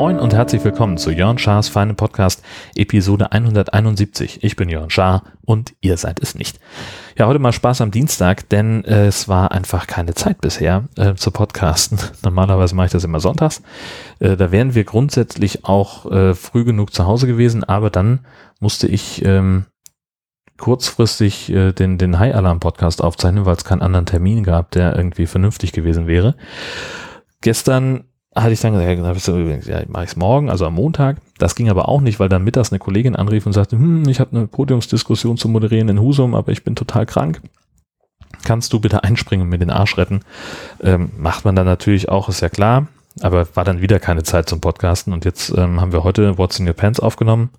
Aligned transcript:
Moin 0.00 0.18
und 0.18 0.32
herzlich 0.32 0.64
willkommen 0.64 0.96
zu 0.96 1.10
Jörn 1.10 1.36
Schars 1.36 1.68
Feine 1.68 1.94
Podcast 1.94 2.42
Episode 2.74 3.32
171. 3.32 4.42
Ich 4.42 4.56
bin 4.56 4.68
Jörn 4.68 4.88
Schaar 4.88 5.24
und 5.44 5.74
ihr 5.82 5.96
seid 5.98 6.20
es 6.20 6.34
nicht. 6.34 6.58
Ja, 7.18 7.26
heute 7.26 7.38
mal 7.38 7.52
Spaß 7.52 7.82
am 7.82 7.90
Dienstag, 7.90 8.48
denn 8.48 8.82
äh, 8.86 9.08
es 9.08 9.28
war 9.28 9.52
einfach 9.52 9.86
keine 9.86 10.14
Zeit 10.14 10.40
bisher 10.40 10.88
äh, 10.96 11.16
zu 11.16 11.30
podcasten. 11.30 11.98
Normalerweise 12.24 12.74
mache 12.74 12.86
ich 12.86 12.92
das 12.92 13.04
immer 13.04 13.20
sonntags. 13.20 13.62
Äh, 14.20 14.38
da 14.38 14.50
wären 14.50 14.74
wir 14.74 14.84
grundsätzlich 14.84 15.66
auch 15.66 16.10
äh, 16.10 16.34
früh 16.34 16.64
genug 16.64 16.94
zu 16.94 17.04
Hause 17.04 17.26
gewesen, 17.26 17.62
aber 17.62 17.90
dann 17.90 18.20
musste 18.58 18.86
ich 18.86 19.22
ähm, 19.24 19.66
kurzfristig 20.60 21.50
äh, 21.50 21.72
den, 21.72 21.98
den 21.98 22.18
High 22.18 22.34
Alarm 22.34 22.60
Podcast 22.60 23.02
aufzeichnen, 23.02 23.46
weil 23.46 23.56
es 23.56 23.64
keinen 23.64 23.82
anderen 23.82 24.06
Termin 24.06 24.44
gab, 24.44 24.70
der 24.70 24.94
irgendwie 24.94 25.26
vernünftig 25.26 25.72
gewesen 25.72 26.06
wäre. 26.06 26.36
Gestern 27.40 28.04
hatte 28.34 28.52
ich 28.52 28.60
dann 28.60 28.74
gesagt, 28.74 29.66
ja, 29.66 29.82
mache 29.88 30.04
ich 30.04 30.10
es 30.10 30.16
morgen, 30.16 30.50
also 30.50 30.66
am 30.66 30.74
Montag. 30.74 31.16
Das 31.38 31.56
ging 31.56 31.68
aber 31.68 31.88
auch 31.88 32.00
nicht, 32.00 32.20
weil 32.20 32.28
dann 32.28 32.44
mittags 32.44 32.70
eine 32.70 32.78
Kollegin 32.78 33.16
anrief 33.16 33.46
und 33.46 33.52
sagte, 33.52 33.76
hm, 33.76 34.08
ich 34.08 34.20
habe 34.20 34.36
eine 34.36 34.46
Podiumsdiskussion 34.46 35.36
zu 35.36 35.48
moderieren 35.48 35.88
in 35.88 36.00
Husum, 36.00 36.34
aber 36.34 36.52
ich 36.52 36.62
bin 36.62 36.76
total 36.76 37.06
krank. 37.06 37.40
Kannst 38.44 38.72
du 38.72 38.80
bitte 38.80 39.02
einspringen 39.02 39.44
und 39.44 39.50
mir 39.50 39.58
den 39.58 39.70
Arsch 39.70 39.96
retten? 39.96 40.20
Ähm, 40.80 41.10
macht 41.16 41.44
man 41.44 41.56
dann 41.56 41.66
natürlich 41.66 42.08
auch, 42.08 42.28
ist 42.28 42.40
ja 42.40 42.48
klar. 42.48 42.86
Aber 43.20 43.48
war 43.56 43.64
dann 43.64 43.80
wieder 43.80 43.98
keine 43.98 44.22
Zeit 44.22 44.48
zum 44.48 44.60
Podcasten. 44.60 45.12
Und 45.12 45.24
jetzt 45.24 45.52
ähm, 45.56 45.80
haben 45.80 45.92
wir 45.92 46.04
heute 46.04 46.38
What's 46.38 46.58
in 46.60 46.68
Your 46.68 46.74
Pants 46.74 47.00
aufgenommen. 47.00 47.50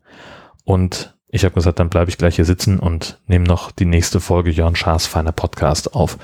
Und 0.63 1.13
ich 1.31 1.45
habe 1.45 1.55
gesagt, 1.55 1.79
dann 1.79 1.89
bleibe 1.89 2.09
ich 2.09 2.17
gleich 2.17 2.35
hier 2.35 2.45
sitzen 2.45 2.77
und 2.77 3.19
nehme 3.25 3.45
noch 3.45 3.71
die 3.71 3.85
nächste 3.85 4.19
Folge 4.19 4.51
Jörn 4.51 4.75
Schaas 4.75 5.07
feiner 5.07 5.31
Podcast 5.31 5.95
auf. 5.95 6.17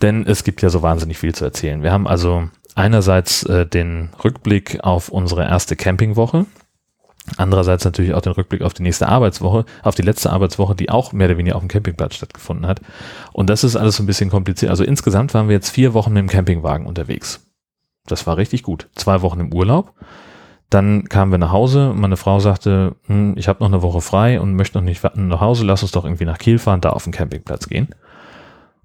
Denn 0.00 0.26
es 0.26 0.44
gibt 0.44 0.62
ja 0.62 0.70
so 0.70 0.80
wahnsinnig 0.80 1.18
viel 1.18 1.34
zu 1.34 1.44
erzählen. 1.44 1.82
Wir 1.82 1.92
haben 1.92 2.08
also 2.08 2.48
einerseits 2.74 3.42
äh, 3.44 3.66
den 3.66 4.08
Rückblick 4.24 4.80
auf 4.82 5.10
unsere 5.10 5.44
erste 5.44 5.76
Campingwoche, 5.76 6.46
andererseits 7.36 7.84
natürlich 7.84 8.14
auch 8.14 8.22
den 8.22 8.32
Rückblick 8.32 8.62
auf 8.62 8.72
die 8.72 8.82
nächste 8.82 9.08
Arbeitswoche, 9.08 9.66
auf 9.82 9.94
die 9.94 10.02
letzte 10.02 10.30
Arbeitswoche, 10.30 10.74
die 10.74 10.88
auch 10.88 11.12
mehr 11.12 11.28
oder 11.28 11.36
weniger 11.36 11.56
auf 11.56 11.62
dem 11.62 11.68
Campingplatz 11.68 12.14
stattgefunden 12.14 12.66
hat. 12.66 12.80
Und 13.32 13.50
das 13.50 13.62
ist 13.62 13.76
alles 13.76 13.96
so 13.96 14.02
ein 14.02 14.06
bisschen 14.06 14.30
kompliziert. 14.30 14.70
Also 14.70 14.84
insgesamt 14.84 15.34
waren 15.34 15.48
wir 15.48 15.54
jetzt 15.54 15.70
vier 15.70 15.92
Wochen 15.92 16.14
mit 16.14 16.20
dem 16.22 16.28
Campingwagen 16.28 16.86
unterwegs. 16.86 17.46
Das 18.06 18.26
war 18.26 18.38
richtig 18.38 18.62
gut. 18.62 18.88
Zwei 18.94 19.20
Wochen 19.20 19.40
im 19.40 19.52
Urlaub. 19.52 19.92
Dann 20.70 21.08
kamen 21.08 21.32
wir 21.32 21.38
nach 21.38 21.52
Hause. 21.52 21.92
Meine 21.96 22.16
Frau 22.16 22.38
sagte, 22.38 22.94
hm, 23.06 23.34
ich 23.36 23.48
habe 23.48 23.60
noch 23.60 23.68
eine 23.68 23.82
Woche 23.82 24.00
frei 24.00 24.40
und 24.40 24.54
möchte 24.54 24.78
noch 24.78 24.84
nicht 24.84 25.02
nach 25.16 25.40
Hause. 25.40 25.64
Lass 25.64 25.82
uns 25.82 25.92
doch 25.92 26.04
irgendwie 26.04 26.24
nach 26.24 26.38
Kiel 26.38 26.58
fahren, 26.58 26.80
da 26.80 26.90
auf 26.90 27.04
den 27.04 27.12
Campingplatz 27.12 27.68
gehen. 27.68 27.88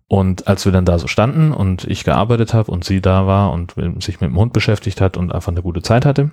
Und 0.08 0.47
als 0.47 0.66
wir 0.66 0.72
dann 0.72 0.86
da 0.86 1.00
so 1.00 1.08
standen 1.08 1.52
und 1.52 1.83
ich 1.86 2.03
gearbeitet 2.03 2.53
habe 2.53 2.72
und 2.72 2.83
sie 2.83 3.02
da 3.02 3.25
war 3.28 3.52
und 3.52 3.75
sich 4.03 4.22
mit 4.22 4.30
dem 4.30 4.38
Hund 4.38 4.53
beschäftigt 4.53 5.02
hat 5.02 5.17
und 5.17 5.33
einfach 5.33 5.52
eine 5.52 5.61
gute 5.61 5.81
Zeit 5.81 6.06
hatte, 6.06 6.31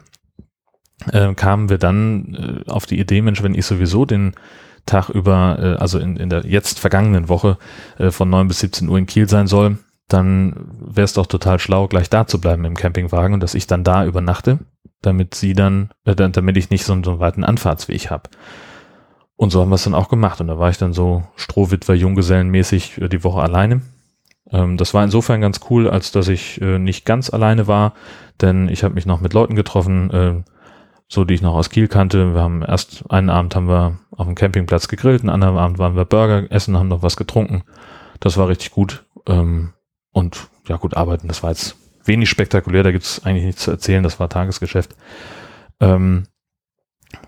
äh, 1.11 1.35
kamen 1.35 1.69
wir 1.69 1.79
dann 1.79 2.65
äh, 2.67 2.71
auf 2.71 2.87
die 2.87 2.99
Idee, 2.99 3.23
Mensch, 3.23 3.43
wenn 3.43 3.55
ich 3.55 3.67
sowieso 3.67 4.05
den 4.05 4.35
Tag 4.87 5.09
über, 5.09 5.59
äh, 5.59 5.81
also 5.81 5.99
in, 5.99 6.17
in 6.17 6.29
der 6.29 6.47
jetzt 6.47 6.81
vergangenen 6.81 7.29
Woche 7.29 7.59
äh, 7.99 8.11
von 8.11 8.29
9 8.29 8.49
bis 8.49 8.61
17 8.61 8.89
Uhr 8.89 8.99
in 8.99 9.07
Kiel 9.07 9.29
sein 9.29 9.47
soll, 9.47 9.79
dann 10.09 10.55
wäre 10.79 11.05
es 11.05 11.15
doch 11.15 11.27
total 11.27 11.59
schlau, 11.59 11.89
gleich 11.89 12.11
da 12.11 12.27
zu 12.27 12.41
bleiben 12.41 12.65
im 12.65 12.77
Campingwagen 12.77 13.35
und 13.35 13.43
dass 13.43 13.55
ich 13.55 13.67
dann 13.67 13.85
da 13.85 14.05
übernachte, 14.05 14.59
damit 15.03 15.35
sie 15.35 15.53
dann, 15.53 15.91
äh, 16.05 16.15
damit 16.15 16.57
ich 16.57 16.71
nicht 16.71 16.85
so, 16.85 17.01
so 17.03 17.11
einen 17.13 17.21
weiten 17.21 17.45
Anfahrtsweg 17.45 18.11
habe. 18.11 18.31
Und 19.37 19.51
so 19.51 19.61
haben 19.61 19.71
wir 19.71 19.75
es 19.75 19.85
dann 19.85 19.95
auch 19.95 20.09
gemacht. 20.09 20.41
Und 20.41 20.47
da 20.47 20.59
war 20.59 20.71
ich 20.71 20.79
dann 20.79 20.93
so 20.93 21.25
Strohwitwer, 21.37 21.95
Junggesellenmäßig 21.95 23.01
äh, 23.01 23.09
die 23.09 23.25
Woche 23.25 23.43
alleine. 23.43 23.83
Ähm, 24.51 24.77
das 24.77 24.95
war 24.95 25.03
insofern 25.03 25.41
ganz 25.41 25.61
cool, 25.71 25.89
als 25.89 26.13
dass 26.13 26.29
ich 26.29 26.61
äh, 26.61 26.79
nicht 26.79 27.05
ganz 27.05 27.31
alleine 27.31 27.67
war, 27.67 27.95
denn 28.41 28.69
ich 28.69 28.85
habe 28.85 28.95
mich 28.95 29.07
noch 29.07 29.21
mit 29.21 29.33
Leuten 29.33 29.57
getroffen, 29.57 30.11
äh, 30.11 30.43
so 31.09 31.25
die 31.25 31.35
ich 31.35 31.43
noch 31.43 31.55
aus 31.55 31.71
Kiel 31.71 31.89
kannte. 31.89 32.35
Wir 32.35 32.41
haben 32.41 32.63
erst 32.63 33.05
einen 33.11 33.31
Abend 33.31 33.57
haben 33.57 33.69
wir 33.69 33.99
auf 34.13 34.27
dem 34.27 34.35
Campingplatz 34.35 34.89
gegrillt, 34.89 35.23
einen 35.23 35.31
anderen 35.31 35.59
Abend 35.59 35.79
waren 35.79 35.97
wir 35.97 36.05
Burger 36.05 36.51
essen, 36.51 36.79
haben 36.79 36.89
noch 36.89 37.03
was 37.03 37.17
getrunken. 37.17 37.65
Das 38.21 38.37
war 38.37 38.49
richtig 38.49 38.71
gut. 38.71 39.05
Ähm, 39.27 39.73
und 40.13 40.49
ja 40.69 40.77
gut, 40.77 40.97
arbeiten, 40.97 41.29
das 41.29 41.43
war 41.43 41.51
jetzt 41.51 41.77
wenig 42.05 42.29
spektakulär, 42.29 42.83
da 42.83 42.93
gibt's 42.93 43.25
eigentlich 43.25 43.45
nichts 43.45 43.63
zu 43.63 43.71
erzählen, 43.71 44.03
das 44.03 44.21
war 44.21 44.29
Tagesgeschäft. 44.29 44.95
Ähm, 45.81 46.25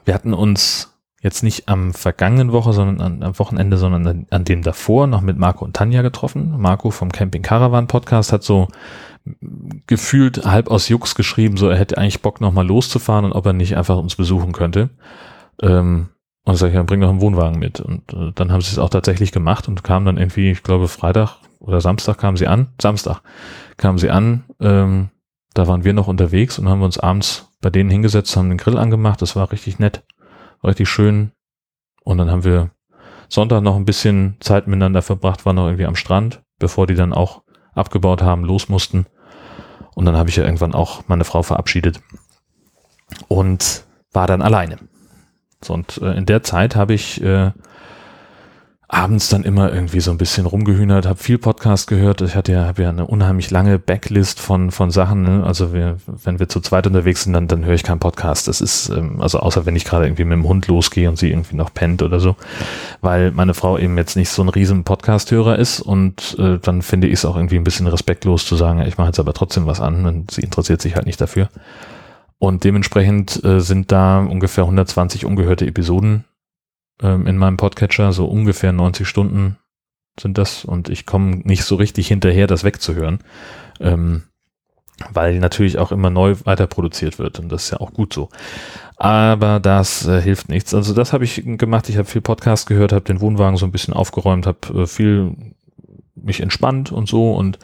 wir 0.04 0.14
hatten 0.14 0.34
uns 0.34 0.94
jetzt 1.20 1.42
nicht 1.42 1.68
am 1.68 1.94
vergangenen 1.94 2.52
Woche, 2.52 2.72
sondern 2.72 3.00
an, 3.00 3.22
am 3.22 3.38
Wochenende, 3.38 3.78
sondern 3.78 4.06
an, 4.06 4.26
an, 4.30 4.44
dem 4.44 4.62
davor 4.62 5.06
noch 5.06 5.22
mit 5.22 5.38
Marco 5.38 5.64
und 5.64 5.74
Tanja 5.74 6.02
getroffen. 6.02 6.54
Marco 6.58 6.90
vom 6.90 7.10
Camping 7.10 7.42
Caravan 7.42 7.86
Podcast 7.86 8.32
hat 8.32 8.42
so 8.42 8.68
gefühlt 9.86 10.44
halb 10.44 10.70
aus 10.70 10.88
Jux 10.88 11.14
geschrieben, 11.14 11.56
so 11.56 11.68
er 11.68 11.78
hätte 11.78 11.96
eigentlich 11.96 12.20
Bock 12.20 12.42
nochmal 12.42 12.66
loszufahren 12.66 13.24
und 13.24 13.32
ob 13.32 13.46
er 13.46 13.54
nicht 13.54 13.76
einfach 13.76 13.96
uns 13.96 14.16
besuchen 14.16 14.52
könnte. 14.52 14.90
Ähm, 15.62 16.10
und 16.44 16.56
sag 16.56 16.68
ich, 16.68 16.74
ja, 16.74 16.82
bring 16.82 17.00
doch 17.00 17.08
einen 17.08 17.20
Wohnwagen 17.20 17.58
mit. 17.58 17.80
Und 17.80 18.12
äh, 18.12 18.32
dann 18.34 18.52
haben 18.52 18.60
sie 18.60 18.72
es 18.72 18.78
auch 18.78 18.90
tatsächlich 18.90 19.32
gemacht 19.32 19.68
und 19.68 19.84
kamen 19.84 20.06
dann 20.06 20.18
irgendwie, 20.18 20.50
ich 20.50 20.62
glaube, 20.62 20.88
Freitag 20.88 21.38
oder 21.58 21.80
Samstag 21.80 22.18
kamen 22.18 22.36
sie 22.36 22.46
an. 22.46 22.68
Samstag 22.80 23.22
kamen 23.76 23.98
sie 23.98 24.10
an. 24.10 24.44
Ähm, 24.60 25.08
da 25.54 25.66
waren 25.66 25.84
wir 25.84 25.92
noch 25.92 26.08
unterwegs 26.08 26.58
und 26.58 26.68
haben 26.68 26.82
uns 26.82 26.98
abends 26.98 27.48
bei 27.60 27.70
denen 27.70 27.90
hingesetzt, 27.90 28.36
haben 28.36 28.50
den 28.50 28.58
Grill 28.58 28.76
angemacht. 28.76 29.22
Das 29.22 29.36
war 29.36 29.50
richtig 29.52 29.78
nett 29.78 30.02
richtig 30.64 30.88
schön. 30.88 31.32
Und 32.02 32.18
dann 32.18 32.30
haben 32.30 32.44
wir 32.44 32.70
Sonntag 33.28 33.62
noch 33.62 33.76
ein 33.76 33.84
bisschen 33.84 34.36
Zeit 34.40 34.66
miteinander 34.66 35.02
verbracht, 35.02 35.46
waren 35.46 35.56
noch 35.56 35.66
irgendwie 35.66 35.86
am 35.86 35.96
Strand, 35.96 36.42
bevor 36.58 36.86
die 36.86 36.94
dann 36.94 37.12
auch 37.12 37.42
abgebaut 37.74 38.22
haben, 38.22 38.44
los 38.44 38.68
mussten. 38.68 39.06
Und 39.94 40.04
dann 40.04 40.16
habe 40.16 40.28
ich 40.28 40.36
ja 40.36 40.44
irgendwann 40.44 40.74
auch 40.74 41.04
meine 41.08 41.24
Frau 41.24 41.42
verabschiedet 41.42 42.00
und 43.28 43.84
war 44.12 44.26
dann 44.26 44.42
alleine. 44.42 44.78
Und 45.70 45.98
äh, 46.02 46.12
in 46.12 46.26
der 46.26 46.42
Zeit 46.42 46.76
habe 46.76 46.94
ich 46.94 47.22
äh, 47.22 47.50
abends 48.94 49.28
dann 49.28 49.42
immer 49.42 49.72
irgendwie 49.72 50.00
so 50.00 50.10
ein 50.10 50.18
bisschen 50.18 50.46
rumgehühnert, 50.46 51.06
habe 51.06 51.18
viel 51.18 51.38
Podcast 51.38 51.88
gehört. 51.88 52.20
Ich 52.20 52.36
hatte 52.36 52.52
ja, 52.52 52.64
habe 52.66 52.82
ja 52.82 52.90
eine 52.90 53.06
unheimlich 53.06 53.50
lange 53.50 53.78
Backlist 53.78 54.40
von 54.40 54.70
von 54.70 54.90
Sachen. 54.90 55.22
Ne? 55.22 55.44
Also 55.44 55.72
wir, 55.72 55.96
wenn 56.06 56.38
wir 56.38 56.48
zu 56.48 56.60
zweit 56.60 56.86
unterwegs 56.86 57.24
sind, 57.24 57.32
dann 57.32 57.48
dann 57.48 57.64
höre 57.64 57.74
ich 57.74 57.82
keinen 57.82 57.98
Podcast. 57.98 58.46
Das 58.46 58.60
ist 58.60 58.90
ähm, 58.90 59.20
also 59.20 59.40
außer 59.40 59.66
wenn 59.66 59.74
ich 59.74 59.84
gerade 59.84 60.06
irgendwie 60.06 60.24
mit 60.24 60.34
dem 60.34 60.46
Hund 60.46 60.68
losgehe 60.68 61.08
und 61.08 61.18
sie 61.18 61.30
irgendwie 61.30 61.56
noch 61.56 61.74
pennt 61.74 62.02
oder 62.02 62.20
so, 62.20 62.36
weil 63.00 63.32
meine 63.32 63.54
Frau 63.54 63.78
eben 63.78 63.96
jetzt 63.96 64.16
nicht 64.16 64.28
so 64.28 64.42
ein 64.42 64.48
riesen 64.48 64.84
Podcast-Hörer 64.84 65.58
ist 65.58 65.80
und 65.80 66.36
äh, 66.38 66.58
dann 66.58 66.82
finde 66.82 67.08
ich 67.08 67.14
es 67.14 67.24
auch 67.24 67.36
irgendwie 67.36 67.56
ein 67.56 67.64
bisschen 67.64 67.86
respektlos 67.86 68.46
zu 68.46 68.54
sagen, 68.54 68.82
ich 68.82 68.96
mache 68.96 69.08
jetzt 69.08 69.18
aber 69.18 69.32
trotzdem 69.32 69.66
was 69.66 69.80
an 69.80 70.06
und 70.06 70.30
sie 70.30 70.42
interessiert 70.42 70.80
sich 70.80 70.94
halt 70.94 71.06
nicht 71.06 71.20
dafür. 71.20 71.48
Und 72.44 72.62
dementsprechend 72.62 73.42
äh, 73.42 73.60
sind 73.60 73.90
da 73.90 74.18
ungefähr 74.18 74.64
120 74.64 75.24
ungehörte 75.24 75.66
Episoden 75.66 76.26
ähm, 77.00 77.26
in 77.26 77.38
meinem 77.38 77.56
Podcatcher, 77.56 78.12
so 78.12 78.26
ungefähr 78.26 78.70
90 78.70 79.08
Stunden 79.08 79.56
sind 80.20 80.36
das 80.36 80.62
und 80.62 80.90
ich 80.90 81.06
komme 81.06 81.36
nicht 81.44 81.64
so 81.64 81.76
richtig 81.76 82.06
hinterher, 82.08 82.46
das 82.46 82.62
wegzuhören, 82.62 83.20
ähm, 83.80 84.24
weil 85.10 85.38
natürlich 85.38 85.78
auch 85.78 85.90
immer 85.90 86.10
neu 86.10 86.36
weiterproduziert 86.44 87.18
wird 87.18 87.40
und 87.40 87.50
das 87.50 87.64
ist 87.64 87.70
ja 87.70 87.80
auch 87.80 87.94
gut 87.94 88.12
so. 88.12 88.28
Aber 88.96 89.58
das 89.58 90.06
äh, 90.06 90.20
hilft 90.20 90.50
nichts. 90.50 90.74
Also 90.74 90.92
das 90.92 91.14
habe 91.14 91.24
ich 91.24 91.42
gemacht. 91.46 91.88
Ich 91.88 91.96
habe 91.96 92.06
viel 92.06 92.20
Podcast 92.20 92.66
gehört, 92.66 92.92
habe 92.92 93.06
den 93.06 93.22
Wohnwagen 93.22 93.56
so 93.56 93.64
ein 93.64 93.72
bisschen 93.72 93.94
aufgeräumt, 93.94 94.46
habe 94.46 94.82
äh, 94.82 94.86
viel 94.86 95.54
mich 96.14 96.40
entspannt 96.40 96.92
und 96.92 97.08
so 97.08 97.32
und 97.32 97.58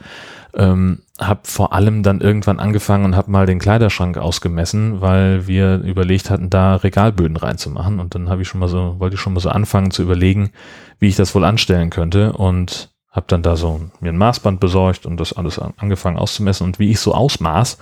ähm, 0.55 1.03
habe 1.19 1.41
vor 1.45 1.73
allem 1.73 2.03
dann 2.03 2.21
irgendwann 2.21 2.59
angefangen 2.59 3.05
und 3.05 3.17
habe 3.17 3.31
mal 3.31 3.47
den 3.47 3.59
Kleiderschrank 3.59 4.17
ausgemessen, 4.17 5.01
weil 5.01 5.47
wir 5.47 5.79
überlegt 5.79 6.31
hatten, 6.31 6.51
da 6.51 6.77
Regalböden 6.77 7.37
reinzumachen. 7.37 8.01
Und 8.01 8.15
dann 8.15 8.29
habe 8.29 8.43
ich 8.43 8.49
schon 8.49 8.61
mal 8.61 8.69
so, 8.69 8.97
wollte 8.99 9.15
ich 9.15 9.21
schon 9.21 9.35
mal 9.35 9.41
so 9.41 9.51
anfangen 9.51 9.91
zu 9.91 10.03
überlegen, 10.03 10.51
wie 10.99 11.09
ich 11.09 11.17
das 11.17 11.35
wohl 11.35 11.45
anstellen 11.45 11.91
könnte 11.91 12.33
und 12.33 12.91
habe 13.11 13.27
dann 13.29 13.43
da 13.43 13.57
so 13.57 13.81
mir 14.01 14.11
ein 14.11 14.19
Maßband 14.19 14.61
besorgt 14.61 15.05
und 15.05 15.19
das 15.19 15.33
alles 15.33 15.59
angefangen 15.59 16.17
auszumessen 16.17 16.65
und 16.65 16.79
wie 16.79 16.91
ich 16.91 17.01
so 17.01 17.13
ausmaß 17.13 17.79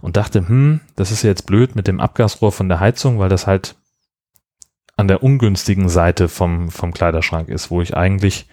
und 0.00 0.16
dachte, 0.16 0.48
hm, 0.48 0.80
das 0.96 1.10
ist 1.10 1.22
jetzt 1.22 1.46
blöd 1.46 1.76
mit 1.76 1.86
dem 1.86 2.00
Abgasrohr 2.00 2.50
von 2.50 2.68
der 2.68 2.80
Heizung, 2.80 3.18
weil 3.18 3.28
das 3.28 3.46
halt 3.46 3.76
an 4.96 5.08
der 5.08 5.22
ungünstigen 5.22 5.88
Seite 5.88 6.28
vom, 6.28 6.70
vom 6.70 6.92
Kleiderschrank 6.92 7.48
ist, 7.48 7.70
wo 7.70 7.82
ich 7.82 7.96
eigentlich 7.96 8.46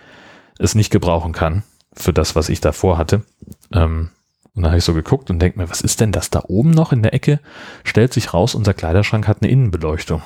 es 0.59 0.75
nicht 0.75 0.91
gebrauchen 0.91 1.31
kann 1.31 1.63
für 1.93 2.13
das, 2.13 2.35
was 2.35 2.49
ich 2.49 2.61
davor 2.61 2.97
hatte. 2.97 3.23
Ähm, 3.73 4.09
und 4.57 4.63
dann 4.63 4.71
habe 4.71 4.79
ich 4.79 4.85
so 4.85 4.95
geguckt 4.95 5.29
und 5.29 5.39
denke 5.39 5.59
mir, 5.59 5.69
was 5.69 5.81
ist 5.81 6.01
denn 6.01 6.11
das 6.11 6.31
da 6.31 6.43
oben 6.47 6.71
noch 6.71 6.91
in 6.91 7.03
der 7.03 7.13
Ecke? 7.13 7.39
Stellt 7.83 8.11
sich 8.11 8.33
raus, 8.33 8.55
unser 8.55 8.73
Kleiderschrank 8.73 9.27
hat 9.27 9.41
eine 9.41 9.51
Innenbeleuchtung. 9.51 10.23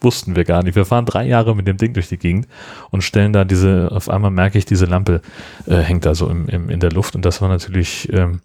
Wussten 0.00 0.36
wir 0.36 0.44
gar 0.44 0.62
nicht. 0.62 0.76
Wir 0.76 0.84
fahren 0.84 1.04
drei 1.04 1.26
Jahre 1.26 1.56
mit 1.56 1.66
dem 1.66 1.76
Ding 1.76 1.92
durch 1.94 2.08
die 2.08 2.18
Gegend 2.18 2.46
und 2.90 3.02
stellen 3.02 3.32
da 3.32 3.44
diese, 3.44 3.90
auf 3.90 4.08
einmal 4.08 4.30
merke 4.30 4.58
ich, 4.58 4.64
diese 4.64 4.84
Lampe 4.84 5.22
äh, 5.66 5.78
hängt 5.78 6.06
da 6.06 6.14
so 6.14 6.28
im, 6.28 6.46
im, 6.48 6.70
in 6.70 6.78
der 6.78 6.92
Luft. 6.92 7.16
Und 7.16 7.24
das 7.24 7.42
war 7.42 7.48
natürlich 7.48 8.12
ähm, 8.12 8.42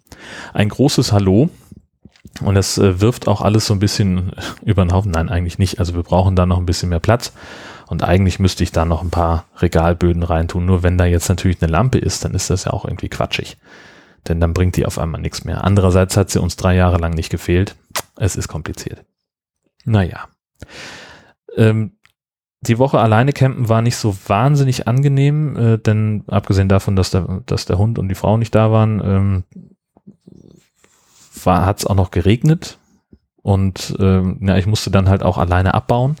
ein 0.52 0.68
großes 0.68 1.12
Hallo. 1.12 1.48
Und 2.40 2.54
das 2.54 2.76
äh, 2.76 3.00
wirft 3.00 3.28
auch 3.28 3.42
alles 3.42 3.66
so 3.66 3.74
ein 3.74 3.78
bisschen 3.78 4.32
über 4.64 4.84
den 4.84 4.92
Haufen. 4.92 5.12
Nein, 5.12 5.28
eigentlich 5.28 5.58
nicht. 5.58 5.78
Also 5.78 5.94
wir 5.94 6.02
brauchen 6.02 6.34
da 6.34 6.44
noch 6.44 6.58
ein 6.58 6.66
bisschen 6.66 6.88
mehr 6.88 6.98
Platz. 6.98 7.32
Und 7.90 8.04
eigentlich 8.04 8.38
müsste 8.38 8.62
ich 8.62 8.70
da 8.70 8.84
noch 8.84 9.02
ein 9.02 9.10
paar 9.10 9.46
Regalböden 9.56 10.22
reintun. 10.22 10.64
Nur 10.64 10.84
wenn 10.84 10.96
da 10.96 11.06
jetzt 11.06 11.28
natürlich 11.28 11.60
eine 11.60 11.72
Lampe 11.72 11.98
ist, 11.98 12.24
dann 12.24 12.34
ist 12.34 12.48
das 12.48 12.66
ja 12.66 12.72
auch 12.72 12.84
irgendwie 12.84 13.08
quatschig. 13.08 13.58
Denn 14.28 14.38
dann 14.38 14.54
bringt 14.54 14.76
die 14.76 14.86
auf 14.86 14.96
einmal 14.96 15.20
nichts 15.20 15.42
mehr. 15.42 15.64
Andererseits 15.64 16.16
hat 16.16 16.30
sie 16.30 16.40
uns 16.40 16.54
drei 16.54 16.76
Jahre 16.76 16.98
lang 16.98 17.14
nicht 17.14 17.30
gefehlt. 17.30 17.74
Es 18.14 18.36
ist 18.36 18.46
kompliziert. 18.46 19.04
Naja. 19.84 20.28
Ähm, 21.56 21.96
die 22.60 22.78
Woche 22.78 23.00
alleine 23.00 23.32
campen 23.32 23.68
war 23.68 23.82
nicht 23.82 23.96
so 23.96 24.16
wahnsinnig 24.28 24.86
angenehm, 24.86 25.56
äh, 25.56 25.78
denn 25.78 26.22
abgesehen 26.28 26.68
davon, 26.68 26.94
dass 26.94 27.10
der, 27.10 27.42
dass 27.46 27.64
der 27.64 27.78
Hund 27.78 27.98
und 27.98 28.08
die 28.08 28.14
Frau 28.14 28.36
nicht 28.36 28.54
da 28.54 28.70
waren, 28.70 29.02
ähm, 29.04 29.44
hat 31.44 31.78
es 31.78 31.86
auch 31.86 31.96
noch 31.96 32.12
geregnet 32.12 32.78
und 33.42 33.96
ähm, 33.98 34.38
ja, 34.42 34.58
ich 34.58 34.66
musste 34.66 34.92
dann 34.92 35.08
halt 35.08 35.24
auch 35.24 35.38
alleine 35.38 35.74
abbauen, 35.74 36.16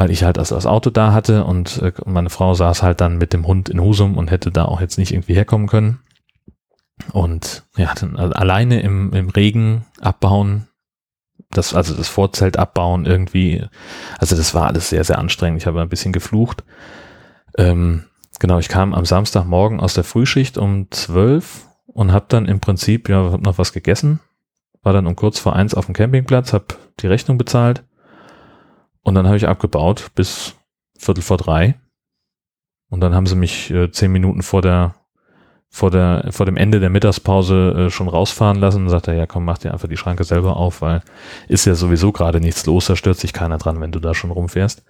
weil 0.00 0.10
ich 0.10 0.24
halt 0.24 0.38
also 0.38 0.54
das 0.54 0.64
Auto 0.64 0.88
da 0.88 1.12
hatte 1.12 1.44
und 1.44 1.76
äh, 1.82 1.92
meine 2.06 2.30
Frau 2.30 2.54
saß 2.54 2.82
halt 2.82 3.02
dann 3.02 3.18
mit 3.18 3.34
dem 3.34 3.46
Hund 3.46 3.68
in 3.68 3.82
Husum 3.82 4.16
und 4.16 4.30
hätte 4.30 4.50
da 4.50 4.64
auch 4.64 4.80
jetzt 4.80 4.96
nicht 4.96 5.12
irgendwie 5.12 5.34
herkommen 5.34 5.66
können. 5.66 5.98
Und 7.12 7.64
ja, 7.76 7.92
dann 7.92 8.16
alleine 8.16 8.80
im, 8.80 9.12
im 9.12 9.28
Regen 9.28 9.84
abbauen, 10.00 10.68
das, 11.50 11.74
also 11.74 11.92
das 11.92 12.08
Vorzelt 12.08 12.56
abbauen 12.56 13.04
irgendwie, 13.04 13.66
also 14.18 14.36
das 14.36 14.54
war 14.54 14.68
alles 14.68 14.88
sehr, 14.88 15.04
sehr 15.04 15.18
anstrengend. 15.18 15.60
Ich 15.60 15.66
habe 15.66 15.82
ein 15.82 15.90
bisschen 15.90 16.14
geflucht. 16.14 16.64
Ähm, 17.58 18.04
genau, 18.38 18.58
ich 18.58 18.70
kam 18.70 18.94
am 18.94 19.04
Samstagmorgen 19.04 19.80
aus 19.80 19.92
der 19.92 20.04
Frühschicht 20.04 20.56
um 20.56 20.90
zwölf 20.90 21.66
und 21.88 22.10
habe 22.10 22.24
dann 22.26 22.46
im 22.46 22.60
Prinzip, 22.60 23.10
ja, 23.10 23.32
hab 23.32 23.42
noch 23.42 23.58
was 23.58 23.74
gegessen, 23.74 24.20
war 24.82 24.94
dann 24.94 25.06
um 25.06 25.14
kurz 25.14 25.38
vor 25.38 25.54
eins 25.54 25.74
auf 25.74 25.84
dem 25.84 25.94
Campingplatz, 25.94 26.54
habe 26.54 26.64
die 27.00 27.06
Rechnung 27.06 27.36
bezahlt 27.36 27.84
und 29.02 29.14
dann 29.14 29.26
habe 29.26 29.36
ich 29.36 29.48
abgebaut 29.48 30.10
bis 30.14 30.54
Viertel 30.98 31.22
vor 31.22 31.38
drei. 31.38 31.74
Und 32.90 33.00
dann 33.00 33.14
haben 33.14 33.26
sie 33.26 33.36
mich 33.36 33.70
äh, 33.70 33.90
zehn 33.90 34.12
Minuten 34.12 34.42
vor 34.42 34.62
der 34.62 34.94
vor 35.72 35.92
der 35.92 36.26
vor 36.30 36.46
dem 36.46 36.56
Ende 36.56 36.80
der 36.80 36.90
Mittagspause 36.90 37.86
äh, 37.86 37.90
schon 37.90 38.08
rausfahren 38.08 38.58
lassen 38.58 38.82
und 38.82 38.88
sagt 38.88 39.06
er, 39.06 39.14
ja 39.14 39.26
komm, 39.26 39.44
mach 39.44 39.58
dir 39.58 39.72
einfach 39.72 39.88
die 39.88 39.96
Schranke 39.96 40.24
selber 40.24 40.56
auf, 40.56 40.82
weil 40.82 41.02
ist 41.46 41.64
ja 41.64 41.76
sowieso 41.76 42.10
gerade 42.10 42.40
nichts 42.40 42.66
los, 42.66 42.86
da 42.86 42.96
stört 42.96 43.18
sich 43.18 43.32
keiner 43.32 43.58
dran, 43.58 43.80
wenn 43.80 43.92
du 43.92 44.00
da 44.00 44.12
schon 44.12 44.32
rumfährst. 44.32 44.82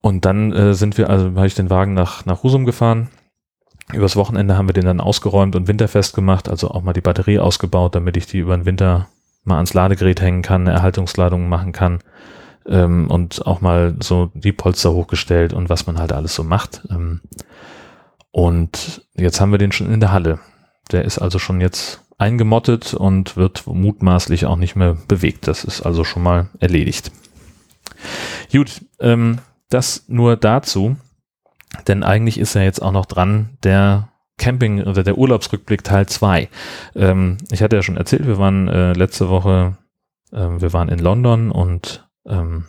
Und 0.00 0.24
dann 0.24 0.52
äh, 0.52 0.74
sind 0.74 0.96
wir, 0.96 1.10
also 1.10 1.26
habe 1.34 1.48
ich 1.48 1.56
den 1.56 1.70
Wagen 1.70 1.92
nach, 1.92 2.24
nach 2.24 2.44
Husum 2.44 2.64
gefahren. 2.64 3.08
Übers 3.92 4.14
Wochenende 4.14 4.56
haben 4.56 4.68
wir 4.68 4.72
den 4.72 4.84
dann 4.84 5.00
ausgeräumt 5.00 5.56
und 5.56 5.66
winterfest 5.66 6.14
gemacht, 6.14 6.48
also 6.48 6.70
auch 6.70 6.82
mal 6.82 6.92
die 6.92 7.00
Batterie 7.00 7.40
ausgebaut, 7.40 7.96
damit 7.96 8.16
ich 8.16 8.26
die 8.26 8.38
über 8.38 8.56
den 8.56 8.66
Winter 8.66 9.08
mal 9.42 9.56
ans 9.56 9.74
Ladegerät 9.74 10.20
hängen 10.20 10.42
kann, 10.42 10.62
eine 10.62 10.76
Erhaltungsladung 10.76 11.48
machen 11.48 11.72
kann 11.72 11.98
ähm, 12.68 13.10
und 13.10 13.46
auch 13.46 13.60
mal 13.60 13.96
so 14.00 14.30
die 14.34 14.52
Polster 14.52 14.92
hochgestellt 14.92 15.52
und 15.52 15.68
was 15.68 15.86
man 15.86 15.98
halt 15.98 16.12
alles 16.12 16.34
so 16.34 16.44
macht. 16.44 16.82
Ähm, 16.90 17.20
und 18.30 19.06
jetzt 19.14 19.40
haben 19.40 19.50
wir 19.50 19.58
den 19.58 19.72
schon 19.72 19.92
in 19.92 20.00
der 20.00 20.12
Halle. 20.12 20.38
Der 20.92 21.04
ist 21.04 21.18
also 21.18 21.38
schon 21.38 21.60
jetzt 21.60 22.02
eingemottet 22.18 22.94
und 22.94 23.36
wird 23.36 23.66
mutmaßlich 23.66 24.46
auch 24.46 24.56
nicht 24.56 24.76
mehr 24.76 24.96
bewegt. 25.08 25.48
Das 25.48 25.64
ist 25.64 25.82
also 25.82 26.04
schon 26.04 26.22
mal 26.22 26.48
erledigt. 26.58 27.12
Gut, 28.52 28.82
ähm, 29.00 29.38
das 29.68 30.04
nur 30.08 30.36
dazu, 30.36 30.96
denn 31.88 32.02
eigentlich 32.02 32.38
ist 32.38 32.54
ja 32.54 32.62
jetzt 32.62 32.80
auch 32.80 32.92
noch 32.92 33.06
dran 33.06 33.50
der 33.62 34.08
Camping 34.38 34.82
oder 34.82 35.02
der 35.02 35.18
Urlaubsrückblick 35.18 35.82
Teil 35.82 36.06
2. 36.06 36.48
Ähm, 36.94 37.38
ich 37.50 37.62
hatte 37.62 37.76
ja 37.76 37.82
schon 37.82 37.96
erzählt, 37.96 38.26
wir 38.26 38.38
waren 38.38 38.68
äh, 38.68 38.92
letzte 38.92 39.28
Woche, 39.28 39.78
äh, 40.32 40.36
wir 40.36 40.72
waren 40.72 40.88
in 40.88 40.98
London 40.98 41.50
und 41.50 42.05
ähm, 42.26 42.66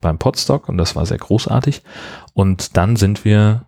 beim 0.00 0.18
Podstock 0.18 0.68
und 0.68 0.76
das 0.78 0.96
war 0.96 1.06
sehr 1.06 1.18
großartig. 1.18 1.82
Und 2.34 2.76
dann 2.76 2.96
sind 2.96 3.24
wir 3.24 3.66